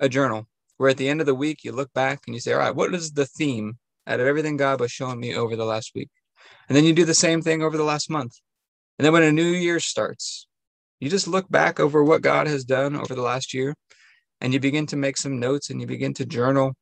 a 0.00 0.08
journal 0.08 0.48
where 0.76 0.90
at 0.90 0.96
the 0.96 1.08
end 1.08 1.20
of 1.20 1.26
the 1.26 1.34
week 1.34 1.64
you 1.64 1.72
look 1.72 1.92
back 1.92 2.20
and 2.26 2.34
you 2.34 2.40
say, 2.40 2.52
all 2.52 2.58
right, 2.58 2.74
what 2.74 2.94
is 2.94 3.12
the 3.12 3.26
theme 3.26 3.78
out 4.06 4.20
of 4.20 4.26
everything 4.26 4.56
God 4.56 4.80
was 4.80 4.90
showing 4.90 5.20
me 5.20 5.34
over 5.34 5.56
the 5.56 5.64
last 5.64 5.92
week? 5.94 6.10
And 6.68 6.76
then 6.76 6.84
you 6.84 6.92
do 6.92 7.04
the 7.04 7.14
same 7.14 7.42
thing 7.42 7.62
over 7.62 7.76
the 7.76 7.84
last 7.84 8.10
month. 8.10 8.32
And 8.98 9.04
then 9.04 9.12
when 9.12 9.22
a 9.22 9.32
new 9.32 9.44
year 9.44 9.80
starts, 9.80 10.46
you 11.00 11.08
just 11.08 11.28
look 11.28 11.50
back 11.50 11.80
over 11.80 12.02
what 12.02 12.22
God 12.22 12.46
has 12.46 12.64
done 12.64 12.96
over 12.96 13.14
the 13.14 13.22
last 13.22 13.54
year 13.54 13.74
and 14.40 14.52
you 14.52 14.60
begin 14.60 14.86
to 14.86 14.96
make 14.96 15.16
some 15.16 15.38
notes 15.40 15.70
and 15.70 15.80
you 15.80 15.86
begin 15.86 16.14
to 16.14 16.26
journal. 16.26 16.74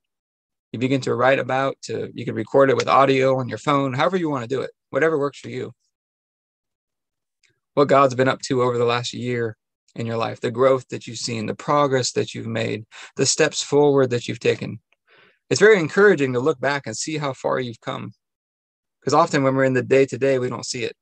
You 0.72 0.78
begin 0.78 1.00
to 1.02 1.14
write 1.14 1.38
about 1.38 1.76
to 1.82 2.10
you 2.14 2.24
can 2.24 2.34
record 2.34 2.70
it 2.70 2.76
with 2.76 2.88
audio 2.88 3.38
on 3.38 3.48
your 3.48 3.58
phone, 3.58 3.92
however 3.92 4.16
you 4.16 4.30
want 4.30 4.42
to 4.42 4.48
do 4.48 4.62
it, 4.62 4.70
whatever 4.90 5.18
works 5.18 5.38
for 5.38 5.50
you. 5.50 5.72
What 7.74 7.88
God's 7.88 8.14
been 8.14 8.28
up 8.28 8.40
to 8.42 8.62
over 8.62 8.78
the 8.78 8.84
last 8.84 9.12
year 9.12 9.56
in 9.94 10.06
your 10.06 10.16
life, 10.16 10.40
the 10.40 10.50
growth 10.50 10.88
that 10.88 11.06
you've 11.06 11.18
seen, 11.18 11.46
the 11.46 11.54
progress 11.54 12.12
that 12.12 12.34
you've 12.34 12.46
made, 12.46 12.84
the 13.16 13.26
steps 13.26 13.62
forward 13.62 14.10
that 14.10 14.26
you've 14.26 14.40
taken. 14.40 14.80
It's 15.50 15.60
very 15.60 15.78
encouraging 15.78 16.32
to 16.32 16.40
look 16.40 16.60
back 16.60 16.86
and 16.86 16.96
see 16.96 17.18
how 17.18 17.34
far 17.34 17.60
you've 17.60 17.80
come. 17.80 18.12
Because 19.00 19.14
often 19.14 19.42
when 19.42 19.54
we're 19.54 19.64
in 19.64 19.74
the 19.74 19.82
day 19.82 20.06
to 20.06 20.18
day, 20.18 20.38
we 20.38 20.48
don't 20.48 20.64
see 20.64 20.84
it. 20.84 20.96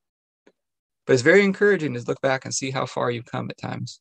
But 1.06 1.12
it's 1.14 1.23
very 1.23 1.44
encouraging 1.44 1.94
to 1.94 2.00
look 2.00 2.20
back 2.20 2.44
and 2.44 2.54
see 2.54 2.70
how 2.70 2.87
far 2.87 3.11
you've 3.11 3.26
come 3.26 3.49
at 3.50 3.59
times. 3.59 4.00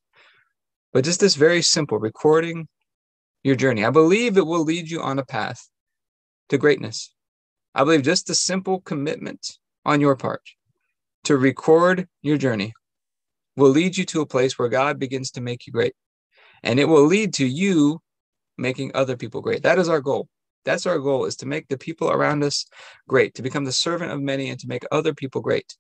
But 0.91 1.03
just 1.03 1.19
this 1.19 1.36
very 1.36 1.62
simple 1.62 2.00
recording 2.00 2.67
your 3.43 3.55
journey, 3.55 3.86
I 3.86 3.91
believe 3.91 4.38
it 4.38 4.46
will 4.46 4.63
lead 4.63 4.89
you 4.89 5.01
on 5.01 5.19
a 5.19 5.25
path 5.25 5.69
to 6.50 6.58
greatness. 6.58 7.13
I 7.75 7.84
believe 7.84 8.01
just 8.01 8.29
a 8.29 8.36
simple 8.36 8.81
commitment 8.81 9.58
on 9.86 10.01
your 10.01 10.15
part 10.15 10.41
to 11.25 11.38
record 11.38 12.08
your 12.22 12.38
journey 12.38 12.74
will 13.60 13.70
lead 13.70 13.98
you 13.98 14.06
to 14.06 14.22
a 14.22 14.25
place 14.25 14.58
where 14.58 14.70
God 14.70 15.00
begins 15.00 15.32
to 15.32 15.42
make 15.42 15.68
you 15.68 15.74
great. 15.74 15.94
And 16.63 16.80
it 16.80 16.86
will 16.86 17.06
lead 17.06 17.34
to 17.36 17.46
you 17.46 18.00
making 18.58 18.92
other 18.94 19.16
people 19.16 19.42
great. 19.42 19.63
That 19.63 19.80
is 19.80 19.89
our 19.89 20.01
goal. 20.01 20.28
That's 20.66 20.86
our 20.86 21.00
goal 21.00 21.25
is 21.25 21.36
to 21.38 21.46
make 21.46 21.68
the 21.68 21.78
people 21.78 22.12
around 22.12 22.44
us 22.44 22.66
great, 23.08 23.36
to 23.36 23.42
become 23.42 23.66
the 23.66 23.72
servant 23.72 24.12
of 24.12 24.22
many 24.22 24.50
and 24.50 24.60
to 24.60 24.68
make 24.68 24.84
other 24.92 25.13
people 25.13 25.42
great. 25.42 25.75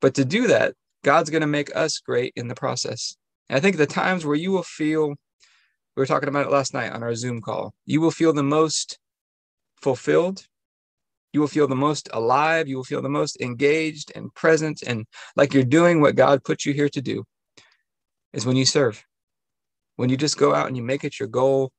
But 0.00 0.14
to 0.14 0.24
do 0.24 0.46
that, 0.46 0.74
God's 1.04 1.30
going 1.30 1.42
to 1.42 1.46
make 1.46 1.74
us 1.76 1.98
great 1.98 2.32
in 2.36 2.48
the 2.48 2.54
process. 2.54 3.16
And 3.48 3.56
I 3.56 3.60
think 3.60 3.76
the 3.76 3.86
times 3.86 4.24
where 4.24 4.36
you 4.36 4.52
will 4.52 4.62
feel, 4.62 5.08
we 5.08 5.16
were 5.96 6.06
talking 6.06 6.28
about 6.28 6.46
it 6.46 6.52
last 6.52 6.72
night 6.72 6.92
on 6.92 7.02
our 7.02 7.14
Zoom 7.14 7.40
call, 7.40 7.74
you 7.84 8.00
will 8.00 8.10
feel 8.10 8.32
the 8.32 8.42
most 8.42 8.98
fulfilled 9.82 10.46
you 11.32 11.40
will 11.40 11.48
feel 11.48 11.68
the 11.68 11.76
most 11.76 12.08
alive. 12.12 12.68
You 12.68 12.76
will 12.76 12.84
feel 12.84 13.02
the 13.02 13.08
most 13.08 13.40
engaged 13.40 14.12
and 14.14 14.34
present 14.34 14.82
and 14.86 15.06
like 15.36 15.54
you're 15.54 15.64
doing 15.64 16.00
what 16.00 16.16
God 16.16 16.44
put 16.44 16.64
you 16.64 16.72
here 16.72 16.88
to 16.88 17.00
do 17.00 17.24
is 18.32 18.46
when 18.46 18.56
you 18.56 18.64
serve. 18.64 19.04
When 19.96 20.08
you 20.08 20.16
just 20.16 20.38
go 20.38 20.54
out 20.54 20.66
and 20.66 20.76
you 20.76 20.82
make 20.82 21.04
it 21.04 21.18
your 21.18 21.28
goal 21.28 21.72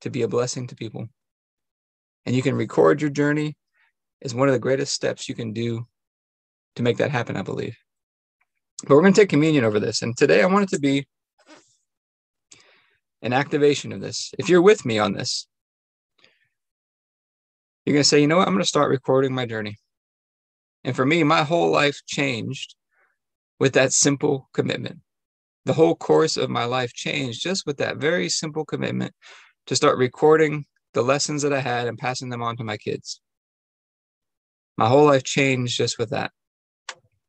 to 0.00 0.10
be 0.10 0.22
a 0.22 0.28
blessing 0.28 0.66
to 0.68 0.74
people. 0.74 1.08
And 2.26 2.34
you 2.34 2.42
can 2.42 2.54
record 2.54 3.00
your 3.00 3.10
journey 3.10 3.56
is 4.20 4.34
one 4.34 4.48
of 4.48 4.52
the 4.52 4.58
greatest 4.58 4.92
steps 4.92 5.28
you 5.28 5.34
can 5.34 5.52
do 5.52 5.86
to 6.76 6.82
make 6.82 6.98
that 6.98 7.10
happen, 7.10 7.36
I 7.36 7.42
believe. 7.42 7.76
But 8.82 8.94
we're 8.94 9.02
going 9.02 9.12
to 9.12 9.20
take 9.20 9.28
communion 9.28 9.64
over 9.64 9.80
this. 9.80 10.02
And 10.02 10.16
today 10.16 10.42
I 10.42 10.46
want 10.46 10.64
it 10.64 10.74
to 10.74 10.80
be 10.80 11.06
an 13.22 13.32
activation 13.32 13.92
of 13.92 14.00
this. 14.00 14.32
If 14.38 14.48
you're 14.48 14.62
with 14.62 14.84
me 14.84 14.98
on 14.98 15.12
this, 15.12 15.46
you're 17.84 17.94
going 17.94 18.02
to 18.02 18.08
say, 18.08 18.20
you 18.20 18.26
know 18.26 18.36
what? 18.36 18.46
I'm 18.46 18.54
going 18.54 18.62
to 18.62 18.68
start 18.68 18.90
recording 18.90 19.34
my 19.34 19.46
journey. 19.46 19.76
And 20.84 20.94
for 20.94 21.04
me, 21.04 21.22
my 21.24 21.42
whole 21.42 21.70
life 21.70 22.00
changed 22.06 22.74
with 23.58 23.74
that 23.74 23.92
simple 23.92 24.48
commitment. 24.52 25.00
The 25.64 25.72
whole 25.72 25.94
course 25.94 26.36
of 26.36 26.50
my 26.50 26.64
life 26.64 26.92
changed 26.92 27.42
just 27.42 27.66
with 27.66 27.78
that 27.78 27.98
very 27.98 28.28
simple 28.28 28.64
commitment 28.64 29.12
to 29.66 29.76
start 29.76 29.98
recording 29.98 30.64
the 30.94 31.02
lessons 31.02 31.42
that 31.42 31.52
I 31.52 31.60
had 31.60 31.86
and 31.86 31.98
passing 31.98 32.30
them 32.30 32.42
on 32.42 32.56
to 32.56 32.64
my 32.64 32.76
kids. 32.76 33.20
My 34.76 34.88
whole 34.88 35.06
life 35.06 35.24
changed 35.24 35.76
just 35.76 35.98
with 35.98 36.10
that. 36.10 36.32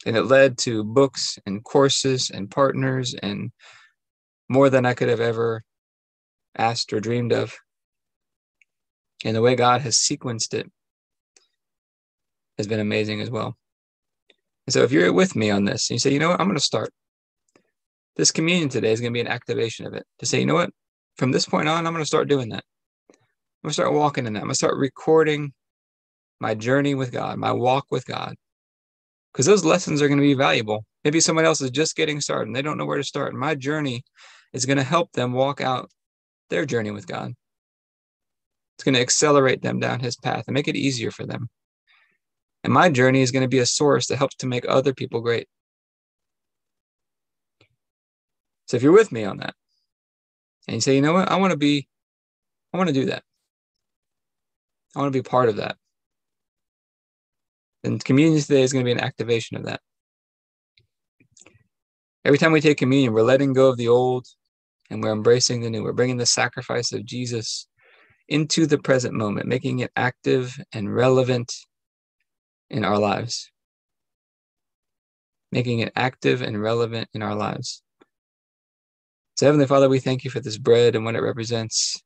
And 0.05 0.15
it 0.15 0.24
led 0.24 0.58
to 0.60 0.84
books 0.84 1.38
and 1.46 1.63
courses 1.63 2.29
and 2.29 2.50
partners 2.50 3.13
and 3.13 3.51
more 4.50 4.70
than 4.70 4.86
I 4.86 4.93
could 4.93 5.10
have 5.10 5.20
ever 5.20 5.63
asked 6.58 6.93
or 6.93 7.00
dreamed 7.00 7.34
of 7.34 7.53
and 9.24 9.36
the 9.36 9.42
way 9.42 9.56
God 9.56 9.82
has 9.82 9.98
sequenced 9.98 10.54
it 10.54 10.70
has 12.58 12.68
been 12.68 12.80
amazing 12.80 13.22
as 13.22 13.30
well. 13.30 13.56
And 14.68 14.74
so 14.74 14.84
if 14.84 14.92
you're 14.92 15.12
with 15.13 15.36
me 15.36 15.50
on 15.50 15.66
this 15.66 15.90
and 15.90 15.96
you 15.96 16.00
say, 16.00 16.13
you 16.13 16.20
know 16.20 16.30
what, 16.30 16.40
I'm 16.40 16.48
going 16.48 16.58
to 16.58 16.63
start. 16.63 16.92
This 18.16 18.32
communion 18.32 18.70
today 18.70 18.92
is 18.92 19.00
going 19.01 19.13
to 19.13 19.18
be 19.18 19.22
an 19.22 19.28
activation 19.28 19.86
of 19.86 19.94
it 19.94 20.04
to 20.20 20.25
say, 20.25 20.40
you 20.40 20.46
know 20.46 20.56
what, 20.56 20.70
from 21.18 21.32
this 21.32 21.46
point 21.46 21.68
on, 21.68 21.86
I'm 21.86 21.94
going 21.94 22.04
to 22.04 22.08
start 22.08 22.28
doing 22.28 22.50
that. 22.50 22.63
I'm 23.10 23.68
going 23.68 23.70
to 23.70 23.74
start 23.74 23.94
walking 23.94 24.25
in 24.25 24.34
that. 24.34 24.40
I'm 24.40 24.46
going 24.46 24.51
to 24.51 24.55
start 24.55 24.77
recording 24.77 25.53
my 26.40 26.55
journey 26.55 26.96
with 26.96 27.12
God, 27.12 27.38
my 27.38 27.51
walk 27.51 27.86
with 27.92 28.05
God, 28.05 28.36
because 29.31 29.46
those 29.46 29.64
lessons 29.64 30.01
are 30.01 30.07
going 30.07 30.20
to 30.20 30.25
be 30.25 30.34
valuable. 30.34 30.86
Maybe 31.03 31.20
someone 31.20 31.46
else 31.46 31.62
is 31.62 31.72
just 31.72 31.96
getting 31.96 32.22
started 32.22 32.48
and 32.48 32.55
they 32.55 32.62
don't 32.62 32.77
know 32.77 32.86
where 32.86 32.98
to 32.98 33.03
start. 33.03 33.31
And 33.31 33.40
my 33.40 33.55
journey 33.55 34.03
is 34.53 34.66
going 34.66 34.77
to 34.77 34.84
help 34.84 35.12
them 35.14 35.34
walk 35.34 35.62
out 35.62 35.90
their 36.50 36.66
journey 36.66 36.92
with 36.92 37.07
God. 37.07 37.34
It's 38.81 38.83
going 38.83 38.96
to 38.96 39.01
accelerate 39.01 39.61
them 39.61 39.79
down 39.79 40.00
his 40.00 40.15
path 40.15 40.46
and 40.48 40.55
make 40.55 40.67
it 40.67 40.75
easier 40.75 41.11
for 41.11 41.24
them. 41.24 41.50
And 42.63 42.74
my 42.74 42.89
journey 42.89 43.22
is 43.22 43.29
going 43.29 43.44
to 43.44 43.48
be 43.48 43.59
a 43.59 43.65
source 43.67 44.07
that 44.07 44.17
helps 44.17 44.37
to 44.37 44.48
make 44.48 44.65
other 44.67 44.91
people 44.91 45.22
great. 45.22 45.48
So 48.65 48.77
if 48.77 48.81
you're 48.81 48.91
with 48.91 49.11
me 49.11 49.24
on 49.24 49.37
that, 49.37 49.53
and 50.67 50.74
you 50.74 50.81
say, 50.81 50.96
you 50.96 51.01
know 51.03 51.13
what, 51.13 51.29
I 51.29 51.35
want 51.35 51.51
to 51.51 51.57
be, 51.57 51.87
I 52.74 52.77
want 52.77 52.87
to 52.87 52.94
do 52.94 53.05
that. 53.05 53.22
I 54.96 55.00
want 55.00 55.13
to 55.13 55.20
be 55.20 55.29
part 55.29 55.48
of 55.48 55.57
that. 55.57 55.77
And 57.83 58.03
communion 58.03 58.41
today 58.41 58.63
is 58.63 58.74
going 58.74 58.83
to 58.83 58.89
be 58.89 59.00
an 59.00 59.05
activation 59.05 59.57
of 59.57 59.65
that. 59.65 59.81
Every 62.25 62.39
time 62.39 62.51
we 62.51 62.61
take 62.61 62.79
communion, 62.79 63.13
we're 63.13 63.22
letting 63.22 63.53
go 63.53 63.70
of 63.70 63.77
the 63.77 63.89
old 63.89 64.25
and 64.89 65.03
we're 65.03 65.11
embracing 65.11 65.61
the 65.61 65.70
new. 65.70 65.83
We're 65.83 65.94
bringing 65.94 66.17
the 66.17 66.25
sacrifice 66.25 66.91
of 66.94 67.05
Jesus 67.05 67.67
into 68.31 68.65
the 68.65 68.77
present 68.77 69.13
moment, 69.13 69.46
making 69.46 69.79
it 69.79 69.91
active 69.98 70.57
and 70.72 70.94
relevant 70.94 71.53
in 72.70 72.85
our 72.85 72.98
lives. 72.98 73.51
Making 75.51 75.79
it 75.79 75.91
active 75.98 76.41
and 76.41 76.59
relevant 76.59 77.09
in 77.13 77.22
our 77.22 77.35
lives. 77.35 77.83
So, 79.35 79.48
Heavenly 79.48 79.67
Father, 79.67 79.89
we 79.89 80.00
thank 80.00 80.24
you 80.24 80.31
for 80.31 80.39
this 80.39 80.57
bread 80.57 80.96
and 80.96 81.03
what 81.03 81.15
it 81.15 81.22
represents. 81.22 82.01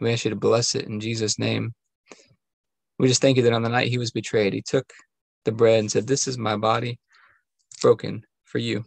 We 0.00 0.12
ask 0.12 0.24
you 0.24 0.30
to 0.30 0.36
bless 0.36 0.74
it 0.74 0.86
in 0.86 0.98
Jesus' 0.98 1.38
name. 1.38 1.72
We 2.98 3.06
just 3.06 3.22
thank 3.22 3.36
you 3.36 3.44
that 3.44 3.52
on 3.52 3.62
the 3.62 3.68
night 3.68 3.88
he 3.88 3.98
was 3.98 4.10
betrayed, 4.10 4.52
he 4.52 4.62
took 4.62 4.92
the 5.44 5.52
bread 5.52 5.78
and 5.78 5.90
said, 5.90 6.08
This 6.08 6.26
is 6.26 6.38
my 6.38 6.56
body 6.56 6.98
broken 7.80 8.24
for 8.44 8.58
you. 8.58 8.84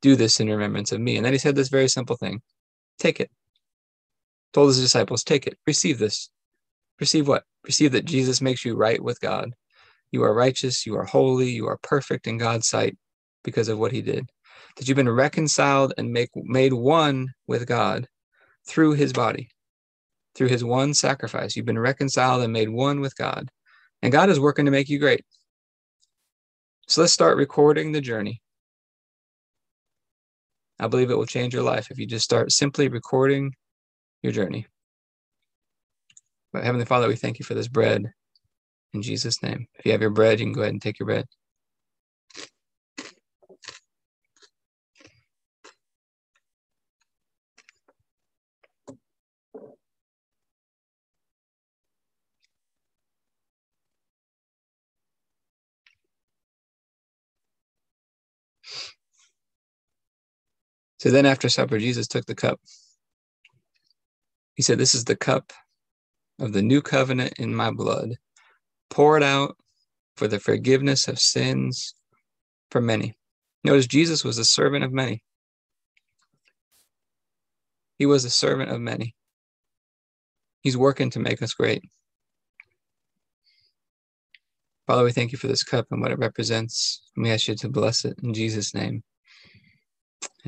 Do 0.00 0.14
this 0.14 0.38
in 0.38 0.48
remembrance 0.48 0.92
of 0.92 1.00
me. 1.00 1.16
And 1.16 1.26
then 1.26 1.32
he 1.32 1.40
said 1.40 1.56
this 1.56 1.70
very 1.70 1.88
simple 1.88 2.16
thing 2.16 2.40
take 3.00 3.20
it 3.20 3.30
told 4.52 4.68
his 4.68 4.80
disciples, 4.80 5.24
Take 5.24 5.46
it, 5.46 5.58
receive 5.66 5.98
this. 5.98 6.30
Receive 7.00 7.28
what? 7.28 7.44
Receive 7.64 7.92
that 7.92 8.04
Jesus 8.04 8.40
makes 8.40 8.64
you 8.64 8.74
right 8.74 9.02
with 9.02 9.20
God. 9.20 9.54
You 10.10 10.24
are 10.24 10.34
righteous, 10.34 10.86
you 10.86 10.96
are 10.96 11.04
holy, 11.04 11.50
you 11.50 11.66
are 11.66 11.78
perfect 11.82 12.26
in 12.26 12.38
God's 12.38 12.68
sight 12.68 12.96
because 13.44 13.68
of 13.68 13.78
what 13.78 13.92
he 13.92 14.02
did. 14.02 14.28
That 14.76 14.88
you've 14.88 14.96
been 14.96 15.08
reconciled 15.08 15.92
and 15.98 16.12
make, 16.12 16.30
made 16.34 16.72
one 16.72 17.28
with 17.46 17.66
God 17.66 18.08
through 18.66 18.92
his 18.94 19.12
body, 19.12 19.50
through 20.34 20.48
his 20.48 20.64
one 20.64 20.94
sacrifice. 20.94 21.56
You've 21.56 21.66
been 21.66 21.78
reconciled 21.78 22.42
and 22.42 22.52
made 22.52 22.68
one 22.68 23.00
with 23.00 23.16
God. 23.16 23.48
And 24.02 24.12
God 24.12 24.30
is 24.30 24.40
working 24.40 24.64
to 24.64 24.70
make 24.70 24.88
you 24.88 24.98
great. 24.98 25.24
So 26.86 27.02
let's 27.02 27.12
start 27.12 27.36
recording 27.36 27.92
the 27.92 28.00
journey. 28.00 28.40
I 30.80 30.86
believe 30.86 31.10
it 31.10 31.18
will 31.18 31.26
change 31.26 31.52
your 31.52 31.64
life 31.64 31.90
if 31.90 31.98
you 31.98 32.06
just 32.06 32.24
start 32.24 32.52
simply 32.52 32.88
recording 32.88 33.52
your 34.22 34.32
journey. 34.32 34.66
But 36.52 36.64
Heavenly 36.64 36.86
Father, 36.86 37.08
we 37.08 37.16
thank 37.16 37.38
you 37.38 37.44
for 37.44 37.54
this 37.54 37.68
bread 37.68 38.04
in 38.94 39.02
Jesus' 39.02 39.42
name. 39.42 39.66
If 39.78 39.86
you 39.86 39.92
have 39.92 40.00
your 40.02 40.10
bread, 40.10 40.40
you 40.40 40.46
can 40.46 40.52
go 40.54 40.62
ahead 40.62 40.72
and 40.74 40.82
take 40.82 40.98
your 40.98 41.06
bread. 41.06 41.26
So 61.00 61.10
then 61.10 61.26
after 61.26 61.48
supper, 61.48 61.78
Jesus 61.78 62.08
took 62.08 62.26
the 62.26 62.34
cup. 62.34 62.60
He 64.58 64.62
said, 64.64 64.76
This 64.76 64.96
is 64.96 65.04
the 65.04 65.14
cup 65.14 65.52
of 66.40 66.52
the 66.52 66.62
new 66.62 66.82
covenant 66.82 67.34
in 67.38 67.54
my 67.54 67.70
blood, 67.70 68.16
poured 68.90 69.22
out 69.22 69.56
for 70.16 70.26
the 70.26 70.40
forgiveness 70.40 71.06
of 71.06 71.20
sins 71.20 71.94
for 72.72 72.80
many. 72.80 73.16
Notice 73.62 73.86
Jesus 73.86 74.24
was 74.24 74.36
a 74.36 74.44
servant 74.44 74.82
of 74.82 74.92
many. 74.92 75.22
He 78.00 78.06
was 78.06 78.24
a 78.24 78.30
servant 78.30 78.72
of 78.72 78.80
many. 78.80 79.14
He's 80.62 80.76
working 80.76 81.10
to 81.10 81.20
make 81.20 81.40
us 81.40 81.54
great. 81.54 81.84
Father, 84.88 85.04
we 85.04 85.12
thank 85.12 85.30
you 85.30 85.38
for 85.38 85.46
this 85.46 85.62
cup 85.62 85.86
and 85.92 86.00
what 86.00 86.10
it 86.10 86.18
represents. 86.18 87.00
And 87.14 87.22
we 87.22 87.30
ask 87.30 87.46
you 87.46 87.54
to 87.54 87.68
bless 87.68 88.04
it 88.04 88.18
in 88.24 88.34
Jesus' 88.34 88.74
name. 88.74 89.04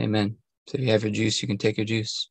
Amen. 0.01 0.37
So 0.67 0.79
if 0.79 0.81
you 0.83 0.91
have 0.91 1.05
your 1.05 1.13
juice, 1.13 1.41
you 1.41 1.47
can 1.47 1.59
take 1.59 1.77
your 1.77 1.87
juice. 1.87 2.29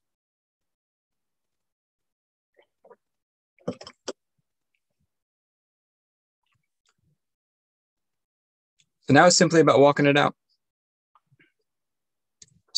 So 9.07 9.13
now 9.13 9.25
it's 9.25 9.37
simply 9.37 9.61
about 9.61 9.79
walking 9.79 10.05
it 10.05 10.17
out. 10.17 10.35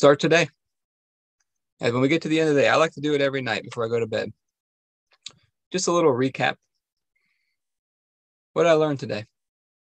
start 0.02 0.20
today. 0.20 0.50
And 1.80 1.94
when 1.94 2.02
we 2.02 2.08
get 2.08 2.24
to 2.24 2.28
the 2.28 2.40
end 2.40 2.50
of 2.50 2.56
the 2.56 2.62
day, 2.62 2.68
I 2.68 2.76
like 2.76 2.94
to 2.94 3.02
do 3.02 3.14
it 3.14 3.22
every 3.22 3.44
night 3.44 3.62
before 3.62 3.86
I 3.86 3.88
go 3.88 4.00
to 4.00 4.08
bed. 4.08 4.32
Just 5.72 5.88
a 5.88 5.92
little 5.92 6.12
recap. 6.12 6.56
What 8.54 8.66
I 8.66 8.74
learned 8.74 9.00
today. 9.00 9.26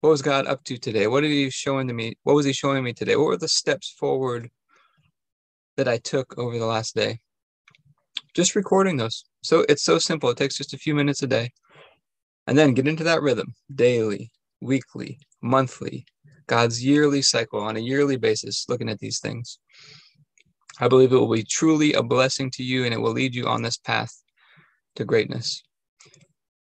What 0.01 0.09
was 0.09 0.21
God 0.21 0.47
up 0.47 0.65
to 0.65 0.77
today? 0.77 1.07
What 1.07 1.21
did 1.21 1.31
He 1.31 1.49
showing 1.49 1.87
to 1.87 1.93
me? 1.93 2.15
What 2.23 2.33
was 2.33 2.45
He 2.45 2.51
showing 2.51 2.83
me 2.83 2.91
today? 2.91 3.15
What 3.15 3.27
were 3.27 3.37
the 3.37 3.47
steps 3.47 3.89
forward 3.89 4.49
that 5.77 5.87
I 5.87 5.97
took 5.97 6.37
over 6.37 6.59
the 6.59 6.65
last 6.65 6.93
day? 6.93 7.19
Just 8.33 8.55
recording 8.55 8.97
those. 8.97 9.23
So 9.43 9.65
it's 9.67 9.83
so 9.83 9.97
simple. 9.97 10.29
It 10.29 10.37
takes 10.37 10.57
just 10.57 10.73
a 10.73 10.77
few 10.77 10.93
minutes 10.93 11.23
a 11.23 11.27
day. 11.27 11.51
And 12.47 12.57
then 12.57 12.73
get 12.73 12.87
into 12.87 13.03
that 13.05 13.21
rhythm 13.21 13.53
daily, 13.73 14.31
weekly, 14.61 15.19
monthly, 15.41 16.05
God's 16.47 16.83
yearly 16.83 17.21
cycle 17.21 17.61
on 17.61 17.77
a 17.77 17.81
yearly 17.81 18.17
basis, 18.17 18.65
looking 18.67 18.89
at 18.89 18.99
these 18.99 19.19
things. 19.19 19.59
I 20.79 20.87
believe 20.87 21.11
it 21.11 21.17
will 21.17 21.31
be 21.31 21.43
truly 21.43 21.93
a 21.93 22.03
blessing 22.03 22.49
to 22.51 22.63
you 22.63 22.85
and 22.85 22.93
it 22.93 22.99
will 22.99 23.11
lead 23.11 23.35
you 23.35 23.47
on 23.47 23.61
this 23.61 23.77
path 23.77 24.11
to 24.95 25.05
greatness. 25.05 25.61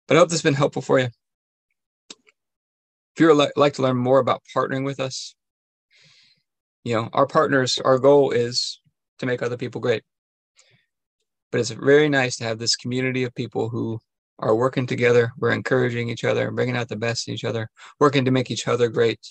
But 0.07 0.17
I 0.17 0.19
hope 0.19 0.29
this 0.29 0.37
has 0.37 0.43
been 0.43 0.53
helpful 0.53 0.81
for 0.81 0.99
you. 0.99 1.07
If 3.15 3.19
you 3.19 3.27
would 3.27 3.51
like 3.55 3.73
to 3.73 3.81
learn 3.81 3.97
more 3.97 4.19
about 4.19 4.43
partnering 4.55 4.85
with 4.85 4.99
us, 4.99 5.35
you 6.83 6.95
know, 6.95 7.09
our 7.13 7.25
partners, 7.25 7.79
our 7.83 7.97
goal 7.97 8.31
is 8.31 8.79
to 9.19 9.25
make 9.25 9.41
other 9.41 9.57
people 9.57 9.81
great. 9.81 10.03
But 11.55 11.61
it's 11.61 11.69
very 11.69 12.09
nice 12.09 12.35
to 12.35 12.43
have 12.43 12.59
this 12.59 12.75
community 12.75 13.23
of 13.23 13.33
people 13.33 13.69
who 13.69 13.97
are 14.39 14.53
working 14.53 14.85
together. 14.85 15.31
We're 15.37 15.53
encouraging 15.53 16.09
each 16.09 16.25
other, 16.25 16.51
bringing 16.51 16.75
out 16.75 16.89
the 16.89 16.97
best 16.97 17.29
in 17.29 17.33
each 17.33 17.45
other, 17.45 17.69
working 17.97 18.25
to 18.25 18.31
make 18.31 18.51
each 18.51 18.67
other 18.67 18.89
great. 18.89 19.21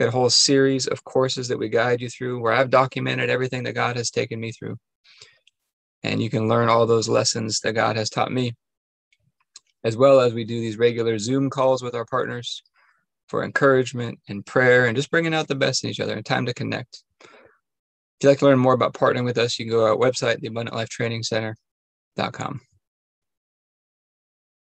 Got 0.00 0.08
a 0.08 0.10
whole 0.10 0.28
series 0.28 0.88
of 0.88 1.04
courses 1.04 1.46
that 1.46 1.58
we 1.60 1.68
guide 1.68 2.00
you 2.00 2.10
through 2.10 2.40
where 2.40 2.52
I've 2.52 2.70
documented 2.70 3.30
everything 3.30 3.62
that 3.62 3.76
God 3.76 3.96
has 3.96 4.10
taken 4.10 4.40
me 4.40 4.50
through. 4.50 4.76
And 6.02 6.20
you 6.20 6.28
can 6.28 6.48
learn 6.48 6.68
all 6.68 6.84
those 6.84 7.08
lessons 7.08 7.60
that 7.60 7.74
God 7.74 7.94
has 7.94 8.10
taught 8.10 8.32
me, 8.32 8.56
as 9.84 9.96
well 9.96 10.18
as 10.18 10.34
we 10.34 10.42
do 10.42 10.58
these 10.58 10.78
regular 10.78 11.20
Zoom 11.20 11.48
calls 11.48 11.80
with 11.80 11.94
our 11.94 12.06
partners 12.06 12.64
for 13.28 13.44
encouragement 13.44 14.18
and 14.28 14.44
prayer 14.44 14.86
and 14.86 14.96
just 14.96 15.12
bringing 15.12 15.32
out 15.32 15.46
the 15.46 15.54
best 15.54 15.84
in 15.84 15.90
each 15.90 16.00
other 16.00 16.14
and 16.14 16.26
time 16.26 16.44
to 16.46 16.54
connect. 16.54 17.04
If 18.18 18.24
you'd 18.24 18.30
like 18.30 18.38
to 18.38 18.46
learn 18.46 18.58
more 18.58 18.72
about 18.72 18.94
partnering 18.94 19.24
with 19.24 19.36
us, 19.36 19.58
you 19.58 19.66
can 19.66 19.72
go 19.72 19.80
to 19.80 19.92
our 19.92 19.96
website, 19.96 20.42
theabundantlifetrainingcenter.com. 20.42 22.60